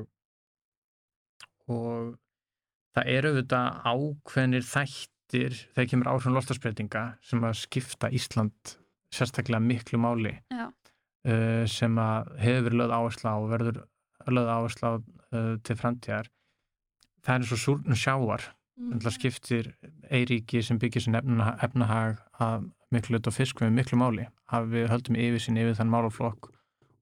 og 1.68 2.14
það 2.96 3.10
eru 3.14 3.32
auðvitað 3.32 3.80
ákveðnir 3.92 4.66
þættir 4.66 5.56
þegar 5.60 5.90
kemur 5.92 6.10
áhrifum 6.12 6.36
loftasbreytinga 6.38 7.04
sem 7.22 7.46
að 7.46 7.58
skipta 7.62 8.10
Ísland 8.10 8.76
sérstaklega 9.14 9.62
miklu 9.62 10.00
máli 10.02 10.36
uh, 10.50 11.64
sem 11.70 11.98
að 12.02 12.34
hefur 12.42 12.78
lögð 12.82 12.96
áhersla 12.98 13.36
og 13.40 13.50
verður 13.54 13.82
lögð 14.30 14.54
áhersla 14.54 14.94
uh, 14.98 15.54
til 15.64 15.76
framtíðar. 15.78 16.30
Það 17.20 17.34
er 17.34 17.44
eins 17.44 17.54
og 17.54 17.62
súrnum 17.62 17.98
sjávar 17.98 18.50
Mm. 18.80 19.00
það 19.04 19.12
skiptir 19.12 19.66
eiríki 20.08 20.62
sem 20.64 20.78
byggir 20.80 21.02
sem 21.04 21.16
efna, 21.18 21.52
efnahag 21.60 22.20
að 22.40 22.70
miklu 22.94 23.20
og 23.20 23.34
fiskum 23.36 23.68
við 23.68 23.76
miklu 23.76 23.98
máli. 24.00 24.24
Að 24.48 24.70
við 24.72 24.88
höldum 24.92 25.18
yfir 25.20 25.44
sín 25.44 25.60
yfir 25.60 25.76
þann 25.76 25.92
málaflokk 25.92 26.48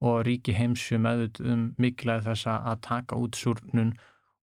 og 0.03 0.17
ríki 0.27 0.57
heimsju 0.59 0.99
meðut 1.03 1.39
um 1.41 1.63
mikilvæg 1.79 2.25
þess 2.27 2.51
að 2.51 2.83
taka 2.87 3.19
út 3.19 3.39
súrnun 3.39 3.95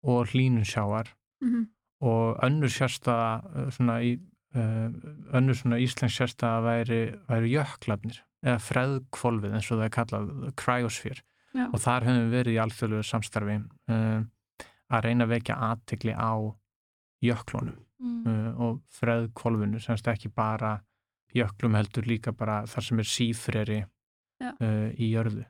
og 0.03 0.31
hlínun 0.31 0.67
sjávar 0.69 1.11
mm 1.42 1.51
-hmm. 1.51 1.66
og 2.01 2.38
önnur 2.44 2.73
sérstaða 2.73 3.70
svona 3.70 4.01
í 4.03 4.18
uh, 4.57 4.88
önnur 5.33 5.55
svona 5.55 5.79
íslensk 5.79 6.16
sérstaða 6.16 6.62
væri, 6.62 7.01
væri 7.29 7.55
jöklarnir 7.55 8.20
eða 8.44 8.59
freðkvolfið 8.59 9.55
eins 9.55 9.70
og 9.70 9.79
það 9.79 9.85
er 9.85 9.97
kallað 9.99 11.23
Já. 11.55 11.70
og 11.73 11.81
þar 11.81 12.05
höfum 12.05 12.25
við 12.25 12.37
verið 12.38 12.55
í 12.55 12.62
alþjóðlegu 12.64 13.03
samstarfi 13.03 13.57
uh, 13.88 14.20
að 14.90 15.05
reyna 15.05 15.25
að 15.25 15.33
vekja 15.35 15.55
aðtegli 15.55 16.12
á 16.12 16.35
jöklunum 17.23 17.85
Mm. 18.05 18.27
uh, 18.27 18.61
og 18.61 18.81
freðkvolfinu 18.92 19.79
semst 19.81 20.09
ekki 20.11 20.29
bara 20.35 20.77
jöklum 21.35 21.77
heldur 21.79 22.05
líka 22.09 22.35
bara 22.37 22.64
þar 22.68 22.87
sem 22.88 23.01
er 23.01 23.09
sífreri 23.09 23.79
uh, 23.85 24.88
í 24.99 25.12
jörðu 25.14 25.44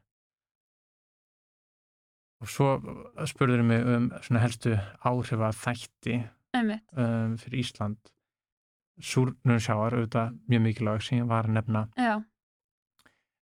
og 2.43 2.51
svo 2.51 2.71
spurður 3.31 3.63
mig 3.67 3.85
um 3.87 4.11
svona 4.25 4.43
helstu 4.43 4.75
áhrifa 5.07 5.53
þætti 5.61 6.17
Einmitt. 6.55 6.85
um, 6.97 7.37
fyrir 7.41 7.63
Ísland. 7.63 7.99
Súrnum 9.03 9.59
sjáar 9.59 9.97
auðvitað 9.97 10.37
mjög 10.51 10.63
mikilvæg 10.69 11.03
sem 11.03 11.19
ég 11.19 11.29
var 11.31 11.49
að 11.49 11.57
nefna. 11.57 11.89
Já, 11.99 12.21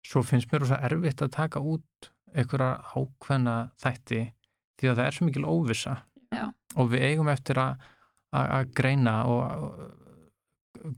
svo 0.07 0.23
finnst 0.25 0.51
mér 0.53 0.65
rosa 0.65 0.79
erfitt 0.87 1.23
að 1.23 1.35
taka 1.37 1.61
út 1.61 2.09
einhverja 2.33 2.81
ákveðna 2.97 3.57
þætti 3.83 4.23
því 4.81 4.89
að 4.89 4.97
það 4.97 5.07
er 5.07 5.17
svo 5.17 5.27
mikil 5.29 5.45
óvissa. 5.47 5.97
Já. 6.33 6.47
og 6.81 6.87
við 6.89 7.03
eigum 7.11 7.29
eftir 7.29 7.59
að, 7.61 7.83
að, 8.33 8.47
að 8.57 8.71
greina 8.79 9.17
og 9.29 9.41
að, 9.45 9.67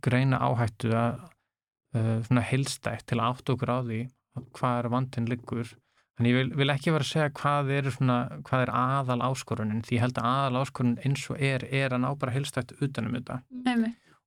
greina 0.07 0.39
áhættu 0.47 0.93
að 0.95 1.17
uh, 1.99 2.21
svona 2.29 2.45
heilstætt 2.47 3.09
til 3.11 3.19
að 3.19 3.33
átt 3.33 3.51
okkur 3.57 3.73
á 3.75 3.79
því 3.83 3.99
hvað 4.55 4.79
er 4.79 4.89
vandin 4.95 5.27
liggur 5.31 5.73
þannig 6.17 6.31
ég 6.31 6.37
vil, 6.39 6.51
vil 6.61 6.71
ekki 6.75 6.93
vera 6.95 7.05
að 7.07 7.11
segja 7.11 7.31
hvað 7.41 7.71
er, 7.79 7.91
svona, 7.91 8.17
hvað 8.47 8.63
er 8.67 8.73
aðal 8.79 9.21
áskorunin 9.31 9.83
því 9.83 9.97
ég 9.97 10.05
held 10.05 10.19
að 10.21 10.29
aðal 10.31 10.61
áskorunin 10.63 11.01
eins 11.05 11.25
og 11.31 11.41
er 11.43 11.65
er 11.71 11.95
að 11.97 12.03
ná 12.05 12.11
bara 12.19 12.35
heilstætt 12.37 12.75
utanum 12.81 13.17
þetta. 13.19 13.41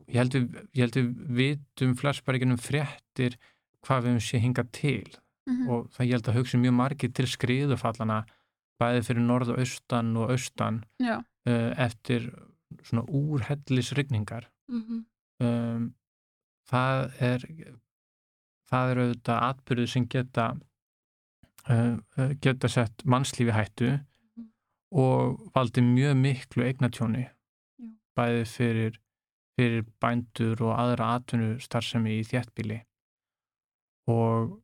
Ég 0.08 0.18
held 0.22 0.34
við, 0.38 0.58
ég 0.74 0.82
held 0.86 0.98
við 0.98 1.08
vitum 1.42 1.96
flest 2.00 2.24
bara 2.26 2.38
ekki 2.40 2.50
um 2.52 2.58
fréttir 2.60 3.38
hvað 3.88 4.04
við 4.04 4.12
höfum 4.14 4.26
sé 4.28 4.40
hingað 4.44 4.72
til. 4.72 5.08
Mm 5.48 5.70
og 5.72 5.86
það 5.96 6.06
ég 6.10 6.12
held 6.18 6.28
að 6.28 6.38
hugsa 6.42 6.58
mjög 6.60 6.74
margir 6.76 7.12
til 7.16 7.26
skriðufallana 7.32 8.18
bæði 8.82 9.04
fyrir 9.08 9.24
norð 9.24 9.54
og 9.54 9.60
austan 9.64 10.10
og 10.20 10.32
austan 10.34 10.82
Já, 11.00 11.16
uh, 11.48 11.72
eftir 11.80 12.26
svona 12.84 13.06
úrhellisrygningar 13.08 14.50
Mhm. 14.68 15.06
um, 15.40 15.94
það 16.68 17.22
er 17.22 17.46
það 18.70 18.92
er 18.92 18.98
auðvitað 19.06 19.44
atbyrðu 19.50 19.88
sem 19.88 20.06
geta 20.12 20.50
geta 22.42 22.70
sett 22.72 23.04
mannslífi 23.06 23.52
hættu 23.56 23.90
Mhm. 24.38 24.46
og 24.92 25.52
valdi 25.56 25.82
mjög 25.82 26.16
miklu 26.22 26.64
eignatjóni 26.64 27.24
Já. 27.28 27.32
bæði 28.18 28.46
fyrir 28.48 29.00
fyrir 29.58 29.84
bændur 30.02 30.62
og 30.62 30.78
aðra 30.80 31.16
atvinnustarfsemi 31.18 32.20
í 32.20 32.24
þéttbíli 32.30 32.82
og 34.08 34.62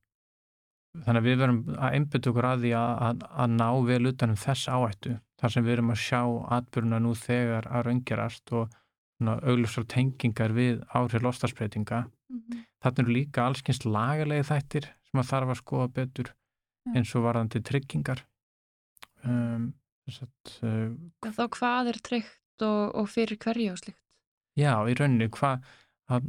þannig 1.03 1.19
að 1.23 1.27
við 1.27 1.37
verum 1.41 1.59
að 1.73 1.95
einbytta 1.97 2.29
okkur 2.29 2.47
að 2.51 2.61
því 2.63 2.71
að, 2.77 2.91
að, 3.07 3.23
að 3.43 3.55
ná 3.57 3.67
vel 3.89 4.11
utanum 4.11 4.37
þess 4.37 4.67
áættu 4.69 5.15
þar 5.41 5.53
sem 5.55 5.65
við 5.65 5.73
erum 5.77 5.89
að 5.95 6.01
sjá 6.03 6.21
atbyrjuna 6.59 6.99
nú 7.01 7.13
þegar 7.17 7.67
að 7.73 7.85
raungerast 7.87 8.53
og 8.53 8.79
augljósar 9.23 9.85
tengingar 9.87 10.51
við 10.53 10.81
áhrif 10.93 11.23
lostasbreytinga. 11.23 12.03
Mhm. 12.29 12.61
Þannig 12.83 12.99
eru 13.03 13.13
líka 13.15 13.45
allskynst 13.47 13.85
lagarlegi 13.87 14.45
þættir 14.49 14.87
sem 15.09 15.21
að 15.21 15.29
þarf 15.31 15.51
að 15.53 15.59
skoða 15.61 15.87
betur. 15.93 16.31
Eins 16.91 17.13
og 17.15 17.23
varðandi 17.27 17.61
tryggingar. 17.63 18.23
Um, 19.23 19.69
að, 20.11 20.27
uh, 20.67 21.31
Þá 21.31 21.45
hvað 21.55 21.93
er 21.93 21.99
tryggt 22.03 22.65
og, 22.67 22.91
og 22.99 23.07
fyrir 23.11 23.39
hverju 23.39 23.71
og 23.71 23.79
slíkt? 23.79 23.99
já, 24.59 24.73
í 24.85 24.93
rauninni, 24.99 25.29
hva, 25.33 25.53
að, 26.11 26.27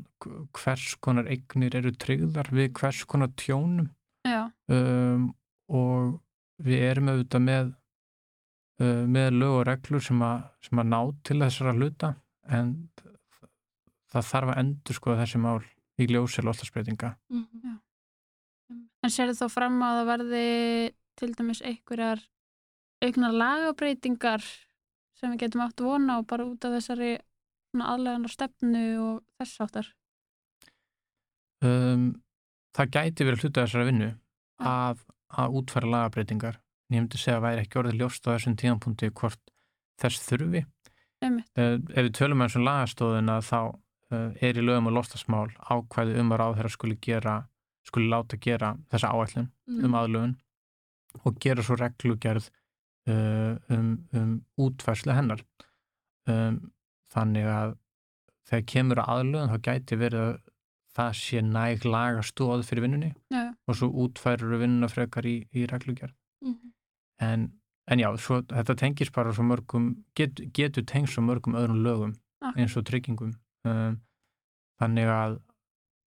hvers 0.56 0.94
konar 1.02 1.26
eignir 1.28 1.74
eru 1.76 1.90
tryggðar 1.92 2.48
við 2.54 2.70
hvers 2.78 3.02
konar 3.10 3.32
tjónum 3.36 3.90
Já, 4.24 4.46
um, 4.72 5.26
og 5.68 6.20
við 6.64 6.86
erum 6.86 7.10
auðvitað 7.12 7.44
með 7.44 7.74
uh, 8.80 9.02
með 9.10 9.28
lög 9.42 9.58
og 9.58 9.66
reglur 9.68 10.06
sem 10.06 10.22
að, 10.24 10.46
sem 10.64 10.80
að 10.80 10.90
ná 10.94 11.00
til 11.26 11.40
þessara 11.42 11.74
hluta 11.76 12.14
en 12.48 12.72
það 14.14 14.28
þarf 14.30 14.54
að 14.54 14.60
endur 14.62 14.96
sko 15.00 15.18
þessi 15.18 15.42
mál 15.42 15.58
í 15.98 16.06
ljósi 16.10 16.42
lostasbreytinga. 16.46 17.16
Mhm. 17.34 17.74
En 19.04 19.12
sérðu 19.12 19.36
þá 19.42 19.46
fram 19.52 19.82
að 19.84 19.98
það 19.98 20.10
verði 20.12 20.46
til 21.20 21.30
dæmis 21.36 21.62
einhverjar 21.64 22.22
auknar 23.04 23.36
lagabreitingar 23.36 24.44
sem 25.18 25.32
við 25.34 25.44
getum 25.44 25.64
átt 25.64 25.84
vona 25.84 26.18
og 26.20 26.28
bara 26.30 26.46
út 26.48 26.64
af 26.66 26.78
þessari 26.78 27.14
aðleganar 27.74 28.30
stefnu 28.30 28.84
og 29.02 29.14
þess 29.38 29.62
áttar. 29.64 29.88
Um, 31.64 32.10
það 32.76 32.92
gæti 32.96 33.26
verið 33.26 33.46
hluta 33.46 33.64
þessara 33.64 33.88
vinnu 33.88 34.10
Já. 34.10 34.16
að, 34.70 35.02
að 35.34 35.58
útfæra 35.60 35.90
lagabbreytingar. 35.94 36.60
En 36.88 36.98
Ég 36.98 37.04
myndi 37.04 37.20
segja 37.20 37.38
að 37.40 37.46
væri 37.48 37.64
ekki 37.64 37.80
orðið 37.80 38.00
ljóst 38.02 38.28
á 38.28 38.34
þessum 38.34 38.56
tíðanpunkti 38.60 39.10
hvort 39.16 39.40
þess 40.00 40.26
þurfi. 40.28 40.64
Uh, 41.24 41.40
ef 41.56 42.02
við 42.02 42.12
tölum 42.18 42.44
eins 42.44 42.56
um 42.58 42.66
lagastóðina 42.66 43.38
þá 43.42 43.58
uh, 43.72 44.30
er 44.44 44.58
í 44.60 44.64
lögum 44.64 44.90
og 44.90 44.98
lostasmál 44.98 45.48
ákvæði 45.64 46.18
um 46.20 46.34
að 46.34 46.42
ráðherra 46.42 46.72
skuli 46.74 46.98
gera 47.00 47.38
skuli 47.88 48.08
láta 48.12 48.36
gera 48.40 48.74
þessa 48.90 49.12
áætlun 49.12 49.50
Mhm. 49.68 49.84
um 49.84 49.94
aðlögun 50.00 50.34
og 51.24 51.38
gera 51.40 51.62
svo 51.62 51.76
reglugerð 51.80 52.50
uh, 53.08 53.56
um, 53.70 54.06
um 54.12 54.34
útfærslu 54.58 55.14
hennar 55.14 55.40
um, 56.28 56.58
þannig 57.14 57.46
að 57.48 57.76
þegar 58.48 58.66
kemur 58.72 59.00
að 59.02 59.12
aðlögun 59.14 59.52
þá 59.54 59.58
gæti 59.68 59.98
verið 60.00 60.20
að 60.28 60.40
það 60.94 61.12
sé 61.18 61.40
næg 61.42 61.84
laga 61.88 62.22
stóð 62.22 62.64
fyrir 62.68 62.84
vinnunni 62.86 63.12
Já, 63.32 63.54
og 63.68 63.74
svo 63.78 63.88
útfærur 64.04 64.58
vinnuna 64.60 64.88
frekar 64.92 65.26
í, 65.26 65.36
í 65.54 65.66
reglugerð 65.70 66.14
Mhm. 66.44 66.72
en, 67.20 67.52
en 67.88 67.98
já, 67.98 68.08
svo, 68.18 68.42
þetta 68.42 68.76
tengis 68.76 69.10
bara 69.12 69.32
svo 69.32 69.42
mörgum, 69.48 70.04
get, 70.14 70.34
getur 70.52 70.84
tengst 70.84 71.14
svo 71.16 71.22
mörgum 71.24 71.56
öðrum 71.56 71.80
lögum 71.82 72.12
Akkurat. 72.42 72.56
eins 72.60 72.76
og 72.76 72.84
tryggingum 72.84 73.32
um, 73.64 74.00
þannig 74.80 75.08
að, 75.08 75.38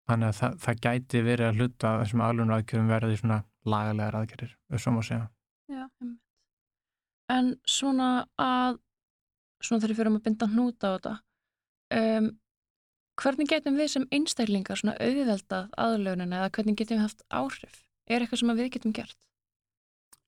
þannig 0.06 0.30
að 0.30 0.38
það, 0.40 0.56
það 0.64 0.80
gæti 0.86 1.22
verið 1.26 1.48
að 1.48 1.60
hluta 1.60 1.90
að 1.90 2.00
þessum 2.02 2.24
aðlunar 2.26 2.60
aðgerðum 2.60 2.92
verði 2.94 3.20
svona 3.20 3.38
lagalegar 3.66 4.18
aðgerðir, 4.20 4.56
svo 4.78 4.94
má 4.94 5.02
segja 5.06 5.28
já, 5.72 5.84
En 7.36 7.54
svona 7.66 8.10
að, 8.38 8.76
svona 9.58 9.82
þegar 9.82 9.92
við 9.92 10.00
fyrir 10.00 10.12
að 10.12 10.26
binda 10.28 10.46
hnúta 10.52 10.90
á 10.90 10.94
þetta, 10.94 11.14
um, 11.98 12.28
hvernig 13.18 13.50
getum 13.50 13.80
við 13.80 13.90
sem 13.96 14.06
einstaklingar 14.14 14.78
svona 14.78 14.94
auðveldað 15.02 15.72
aðlögunina 15.74 16.42
eða 16.42 16.52
hvernig 16.54 16.78
getum 16.78 17.00
við 17.00 17.06
haft 17.08 17.24
áhrif? 17.34 17.80
Er 18.06 18.22
eitthvað 18.22 18.42
sem 18.44 18.52
að 18.52 18.60
við 18.62 18.70
getum 18.76 18.94
gert? 18.94 19.18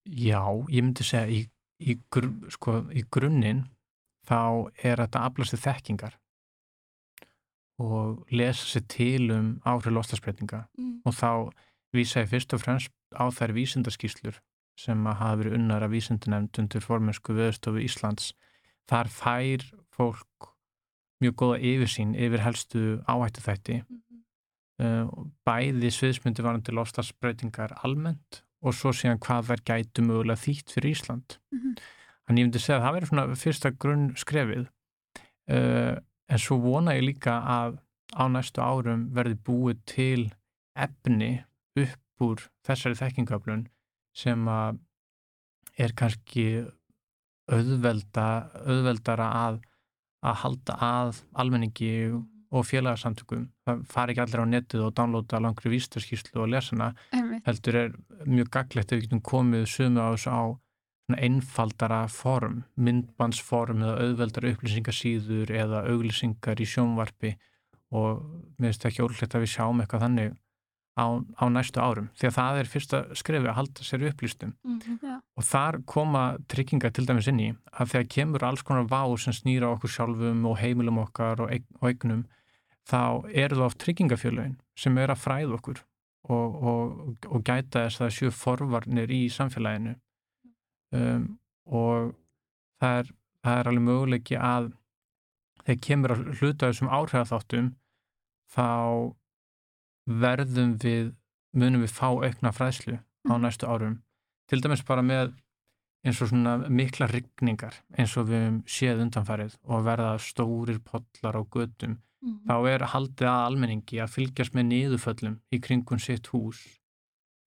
Já, 0.08 0.42
ég 0.72 0.82
myndi 0.82 1.06
segja 1.06 1.28
í, 1.30 1.42
í, 1.78 1.98
gr, 2.10 2.30
sko, 2.50 2.80
í 2.90 3.04
grunninn 3.12 3.66
þá 4.26 4.72
er 4.82 5.04
þetta 5.04 5.22
aflastu 5.28 5.60
þekkingar 5.60 6.18
og 7.78 8.26
lesa 8.34 8.64
sér 8.66 8.86
til 8.88 9.30
um 9.30 9.60
áhrif 9.66 9.92
lostasbreytinga 9.94 10.64
Mm. 10.78 11.00
og 11.06 11.12
þá 11.14 11.52
vísa 11.94 12.22
ég 12.24 12.28
fyrst 12.28 12.52
og 12.54 12.60
fremst 12.60 12.90
á 13.14 13.24
þær 13.30 13.52
vísindaskýslur 13.54 14.38
sem 14.78 15.04
að 15.06 15.16
hafa 15.20 15.36
verið 15.42 15.54
unnar 15.58 15.82
af 15.82 15.90
vísindanemnd 15.90 16.58
undir 16.58 16.80
formensku 16.80 17.32
viðstofu 17.34 17.80
Íslands. 17.82 18.32
Þar 18.88 19.08
fær 19.10 19.64
fólk 19.96 20.52
mjög 21.22 21.34
góða 21.34 21.58
yfirsýn 21.62 22.14
yfir 22.14 22.38
helstu 22.44 23.02
áhættu 23.08 23.40
þætti 23.42 23.82
Mhm. 23.88 24.22
uh, 24.80 25.06
bæði 25.46 25.90
sviðsmyndi 25.90 26.42
varandi 26.42 26.72
lofslagsbreytingar 26.72 27.72
almennt 27.84 28.42
og 28.62 28.72
svo 28.74 28.90
síðan 28.92 29.18
hvað 29.18 29.46
þær 29.50 29.62
gætu 29.64 30.02
mögulega 30.06 30.38
þýtt 30.44 30.70
fyrir 30.74 30.90
Ísland. 30.94 31.38
Mhm. 31.52 31.74
Þannig 32.28 32.38
ég 32.38 32.46
myndi 32.46 32.60
segja 32.60 32.78
að 32.78 32.84
það 32.84 32.94
verður 32.94 33.08
svona 33.08 33.36
fyrsta 33.36 33.70
grunn 33.78 34.14
skrefið 34.16 34.68
uh, 35.50 35.96
en 36.28 36.42
svo 36.42 36.58
vona 36.62 36.96
ég 36.98 37.06
líka 37.06 37.38
að 37.40 37.78
á 38.16 38.24
næstu 38.32 38.64
árum 38.64 39.08
verði 39.16 39.38
búið 39.44 39.80
til 39.88 40.22
efni 40.78 41.32
upp 41.78 42.24
úr 42.24 42.44
þessari 42.66 42.98
þekkingaflun 42.98 43.66
sem 44.16 44.48
að 44.50 44.80
er 45.78 45.94
kannski 45.94 46.46
auðvelda, 47.48 48.26
auðveldara 48.66 49.28
að, 49.44 49.60
að 50.26 50.40
halda 50.42 50.78
að 50.84 51.20
almenningi 51.38 51.92
og 52.48 52.64
félagsamtökum. 52.64 53.44
Það 53.68 53.82
fari 53.92 54.14
ekki 54.14 54.24
allir 54.24 54.42
á 54.44 54.46
netið 54.48 54.84
og 54.86 54.94
downloada 54.96 55.40
langri 55.44 55.72
vístarskýrslu 55.72 56.42
og 56.44 56.50
lesana 56.54 56.94
heldur 57.46 57.78
er 57.82 57.92
mjög 58.24 58.50
gaglegt 58.56 58.92
ef 58.92 58.98
við 58.98 59.06
getum 59.06 59.24
komið 59.24 59.68
sumu 59.70 60.00
á 60.00 60.08
þessu 60.16 60.32
á 60.32 60.42
einfaldara 61.16 62.02
form, 62.12 62.64
myndbandsform 62.76 63.80
eða 63.82 64.02
auðveldara 64.04 64.50
upplýsingasíður 64.54 65.50
eða 65.56 65.84
auglýsingar 65.88 66.60
í 66.60 66.66
sjónvarpi 66.68 67.30
og 67.96 68.20
mér 68.60 68.72
finnst 68.74 68.84
ekki 68.90 69.04
ólíklegt 69.06 69.34
að 69.38 69.44
við 69.46 69.52
sjáum 69.54 69.80
eitthvað 69.80 70.04
þannig 70.04 70.34
á, 70.98 71.06
á 71.40 71.44
næstu 71.48 71.80
árum 71.80 72.08
því 72.18 72.26
að 72.28 72.34
það 72.36 72.58
er 72.60 72.68
fyrsta 72.74 73.00
skrefi 73.16 73.48
að 73.48 73.56
halda 73.56 73.86
sér 73.86 74.04
upplýstum 74.10 74.52
Mhm. 74.64 75.20
og 75.38 75.44
þar 75.44 75.78
koma 75.86 76.24
tryggingar 76.48 76.92
til 76.92 77.06
dæmis 77.06 77.28
inn 77.28 77.40
í 77.40 77.48
að 77.72 77.92
þegar 77.94 78.08
kemur 78.08 78.44
alls 78.44 78.62
konar 78.62 78.84
vá 78.90 79.16
sem 79.18 79.32
snýra 79.32 79.72
okkur 79.72 79.88
sjálfum 79.94 80.44
og 80.50 80.58
heimilum 80.58 80.98
okkar 81.06 81.40
og, 81.40 81.50
eign, 81.50 81.64
og 81.80 81.88
eignum 81.88 82.24
þá 82.88 83.24
eru 83.32 83.56
það 83.56 83.64
oft 83.70 83.78
tryggingafjölögin 83.78 84.58
sem 84.76 84.98
er 84.98 85.08
að 85.08 85.22
fræða 85.24 85.54
okkur 85.56 85.80
og, 86.28 86.62
og, 86.62 87.16
og 87.30 87.44
gæta 87.44 87.86
þess 87.86 88.00
að 88.04 88.12
séu 88.18 88.30
forvarnir 88.34 89.08
í 89.08 89.28
samfélaginu 89.32 89.94
um, 90.92 91.38
og 91.66 92.14
það 92.80 92.98
er, 93.02 93.10
það 93.44 93.58
er 93.58 93.68
alveg 93.72 93.82
möguleiki 93.88 94.36
að 94.40 94.72
þegar 95.64 95.80
kemur 95.86 96.14
að 96.14 96.22
hluta 96.40 96.68
þessum 96.70 96.88
áhrifaþáttum 96.98 97.72
þá 98.54 98.66
verðum 100.08 100.76
við 100.80 101.10
munum 101.58 101.82
við 101.84 101.92
fá 101.92 102.08
aukna 102.12 102.52
fræðslu 102.54 102.96
á 102.98 103.32
Mhm. 103.34 103.42
næstu 103.44 103.66
árum 103.68 103.98
til 104.48 104.60
dæmis 104.62 104.82
bara 104.86 105.02
með 105.02 105.34
eins 106.06 106.22
og 106.22 106.28
svona 106.30 106.68
mikla 106.70 107.06
rigningar 107.10 107.74
eins 107.98 108.16
og 108.16 108.28
við 108.28 108.40
höfum 108.46 108.62
séð 108.64 109.02
undanfarið 109.04 109.56
og 109.64 109.84
verða 109.84 110.14
stórir 110.18 110.78
pollar 110.80 111.36
á 111.36 111.42
götum 111.44 111.98
Mhm. 112.22 112.46
þá 112.48 112.68
er 112.68 112.78
haldið 112.86 113.26
að 113.28 113.46
almenningi 113.46 114.00
að 114.00 114.14
fylgjast 114.14 114.54
með 114.54 114.66
niðurföllum 114.72 115.38
í 115.52 115.60
kringum 115.60 116.00
sitt 116.00 116.26
hús 116.28 116.77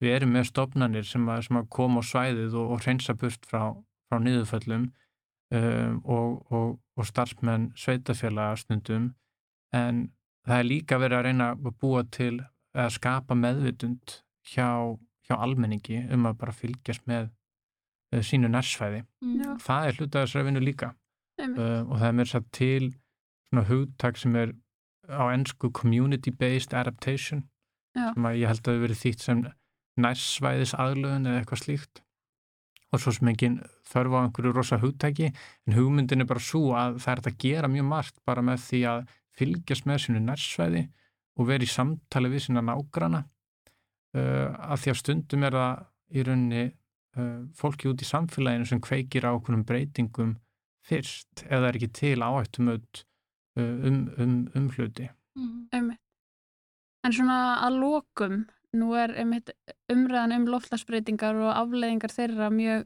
við 0.02 0.16
erum 0.16 0.34
með 0.36 0.48
stofnanir 0.50 1.08
sem 1.08 1.28
að, 1.30 1.44
sem 1.48 1.60
að 1.60 1.70
koma 1.74 2.02
á 2.02 2.10
svæðið 2.10 2.58
og, 2.58 2.74
og 2.76 2.86
hreinsa 2.86 3.16
burt 3.18 3.46
frá, 3.48 3.64
frá 4.10 4.18
niðurföllum 4.22 4.88
um, 4.88 6.00
og, 6.04 6.40
og, 6.52 6.80
og 6.98 7.08
starfsmenn 7.08 7.70
sveitafélaga 7.78 8.58
stundum 8.62 9.12
en 9.76 10.08
það 10.48 10.58
er 10.58 10.70
líka 10.70 11.00
verið 11.02 11.20
að 11.20 11.28
reyna 11.28 11.52
að 11.54 11.76
búa 11.82 12.04
til 12.12 12.34
að 12.78 12.96
skapa 12.98 13.38
meðvitund 13.38 14.18
hjá, 14.54 14.98
hjá 15.28 15.36
almenningi 15.38 16.02
um 16.12 16.26
að 16.30 16.40
bara 16.42 16.56
fylgjast 16.56 17.06
með 17.10 17.30
uh, 17.30 18.24
sínu 18.26 18.50
nærsvæði. 18.52 19.06
Mhm. 19.24 19.62
Það 19.62 19.88
er 19.88 20.00
hluta 20.00 20.26
þessari 20.26 20.50
vinnu 20.50 20.66
líka 20.66 20.94
uh, 21.42 21.82
og 21.86 21.96
það 22.00 22.10
er 22.10 22.20
mér 22.20 22.32
satt 22.32 22.52
til 22.56 22.92
svona 23.52 23.68
hugtak 23.68 24.18
sem 24.18 24.36
er 24.40 24.54
á 25.12 25.28
ennsku 25.34 25.72
community-based 25.76 26.74
adaptation 26.74 27.44
Já. 27.98 28.14
sem 28.14 28.26
að 28.26 28.38
ég 28.40 28.48
held 28.48 28.62
að 28.62 28.70
það 28.70 28.86
verið 28.86 29.02
þýtt 29.02 29.26
sem 29.26 29.42
nærsvæðis 29.99 30.75
aðlöðun 30.80 31.27
eða 31.27 31.41
eitthvað 31.41 31.63
slíkt 31.65 32.01
og 32.91 32.99
svo 32.99 33.13
sem 33.15 33.32
engin 33.32 33.60
þörf 33.88 34.15
á 34.15 34.19
einhverju 34.21 34.54
rosa 34.56 34.80
hugtæki 34.82 35.30
en 35.32 35.75
hugmyndin 35.75 36.23
er 36.23 36.30
bara 36.30 36.43
svo 36.43 36.71
að 36.77 36.99
það 37.04 37.13
er 37.13 37.32
að 37.32 37.38
gera 37.43 37.71
mjög 37.71 37.88
margt 37.91 38.19
bara 38.27 38.43
með 38.45 38.65
því 38.67 38.82
að 38.91 39.04
fylgjast 39.39 39.88
með 39.88 40.04
sínu 40.06 40.23
nærsvæði 40.25 40.84
og 41.39 41.47
vera 41.47 41.65
í 41.65 41.71
samtali 41.71 42.32
við 42.32 42.45
sína 42.47 42.63
nágrana 42.67 43.23
uh, 43.23 44.47
að 44.71 44.84
því 44.84 44.93
að 44.93 45.01
stundum 45.01 45.47
er 45.47 45.58
það 45.58 45.84
í 46.12 46.25
rauninni 46.27 46.65
uh, 46.67 47.39
fólki 47.58 47.91
út 47.91 48.04
í 48.04 48.10
samfélaginu 48.10 48.67
sem 48.67 48.84
kveikir 48.84 49.27
á 49.27 49.32
okkurum 49.32 49.63
breytingum 49.67 50.36
fyrst 50.88 51.45
það 51.45 51.67
er 51.69 51.80
ekki 51.80 51.91
til 51.95 52.17
áhættumöld 52.25 53.04
um, 53.56 54.08
um, 54.17 54.38
um 54.56 54.69
hluti. 54.75 55.10
Einmitt. 55.71 55.99
En 57.01 57.13
svona 57.15 57.38
að 57.65 57.80
lokum, 57.82 58.41
nú 58.77 58.93
er 58.95 59.13
einmitt 59.19 59.51
umræðan 59.91 60.38
um 60.38 60.47
loftlagsbreytingar 60.53 61.38
og 61.41 61.51
afleiðingar 61.53 62.13
þeirra 62.13 62.49
mjög 62.53 62.86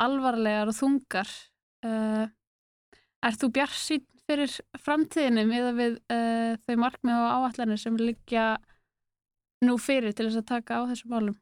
alvarlegar 0.00 0.70
og 0.72 0.76
þungar. 0.76 1.32
Uh, 1.86 2.26
er 3.24 3.36
þú 3.40 3.50
bjarsýn 3.56 4.06
fyrir 4.26 4.52
framtíðinni 4.82 5.44
með 5.48 5.68
við 5.76 5.98
uh, 6.12 6.56
þau 6.66 6.76
markmið 6.82 7.20
og 7.20 7.34
áallanir 7.36 7.80
sem 7.80 7.98
liggja 8.00 8.56
nú 9.64 9.76
fyrir 9.80 10.16
til 10.16 10.28
þess 10.28 10.42
að 10.42 10.48
taka 10.50 10.80
á 10.82 10.88
þessum 10.90 11.14
málum? 11.14 11.36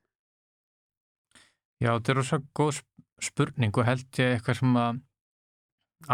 Já, 1.82 1.94
þetta 1.96 2.12
er 2.12 2.18
rosa 2.20 2.40
góð 2.56 2.76
sp- 2.78 3.06
spurning 3.24 3.74
og 3.74 3.88
held 3.88 4.20
ég 4.20 4.36
eitthvað 4.36 4.60
sem 4.60 4.76
að 4.78 5.00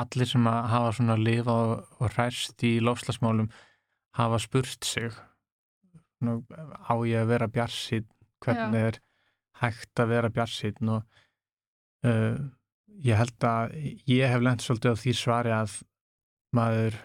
allir 0.00 0.30
sem 0.30 0.46
að 0.46 0.68
hafa 0.70 0.92
svona 0.96 1.16
lifa 1.18 1.56
og, 1.64 1.72
og 1.98 2.14
ræst 2.14 2.64
í 2.66 2.76
lofslagsmálum 2.84 3.50
hafa 4.18 4.38
spurt 4.42 4.86
sig 4.86 5.10
á 6.20 6.94
ég 7.08 7.22
að 7.22 7.30
vera 7.32 7.48
bjarsýn 7.48 8.06
hvernig 8.44 8.86
er 8.90 9.00
hægt 9.60 10.00
að 10.00 10.12
vera 10.14 10.32
bjarsýn 10.32 10.92
og 10.94 11.04
uh, 12.08 12.36
ég 13.00 13.20
held 13.20 13.46
að 13.46 13.74
ég 14.08 14.32
hef 14.32 14.44
lent 14.44 14.64
svolítið 14.64 14.96
á 14.96 15.00
því 15.02 15.14
svari 15.16 15.54
að 15.54 15.76
maður, 16.56 16.96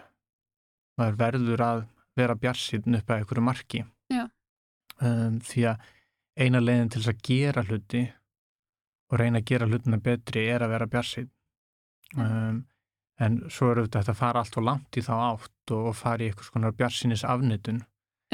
maður 1.00 1.18
verður 1.22 1.64
að 1.66 1.82
vera 2.16 2.38
bjarsýn 2.40 2.98
upp 2.98 3.10
að 3.10 3.20
einhverju 3.20 3.44
marki. 3.44 3.84
Já. 4.12 4.24
um, 5.02 5.40
því 5.42 5.66
að 5.72 5.90
eina 6.36 6.60
leiðin 6.60 6.92
til 6.92 7.00
þess 7.02 7.12
að 7.12 7.24
gera 7.26 7.64
hluti 7.66 8.04
og 9.10 9.20
reyna 9.20 9.40
að 9.40 9.48
gera 9.50 9.68
hlutina 9.68 9.98
betri 10.02 10.46
er 10.52 10.64
að 10.64 10.72
vera 10.74 10.88
bjarsýn 10.92 11.28
um, 12.20 12.62
en 13.22 13.38
svo 13.52 13.72
eru 13.72 13.86
þetta 13.86 14.12
að 14.12 14.20
fara 14.20 14.42
allt 14.42 14.58
og 14.60 14.66
langt 14.66 14.98
í 14.98 15.04
þá 15.04 15.12
átt 15.16 15.74
og, 15.74 15.90
og 15.90 15.96
fara 15.96 16.24
í 16.24 16.30
einhvers 16.30 16.52
konar 16.52 16.76
bjarsýnis 16.76 17.24
afnitun 17.28 17.82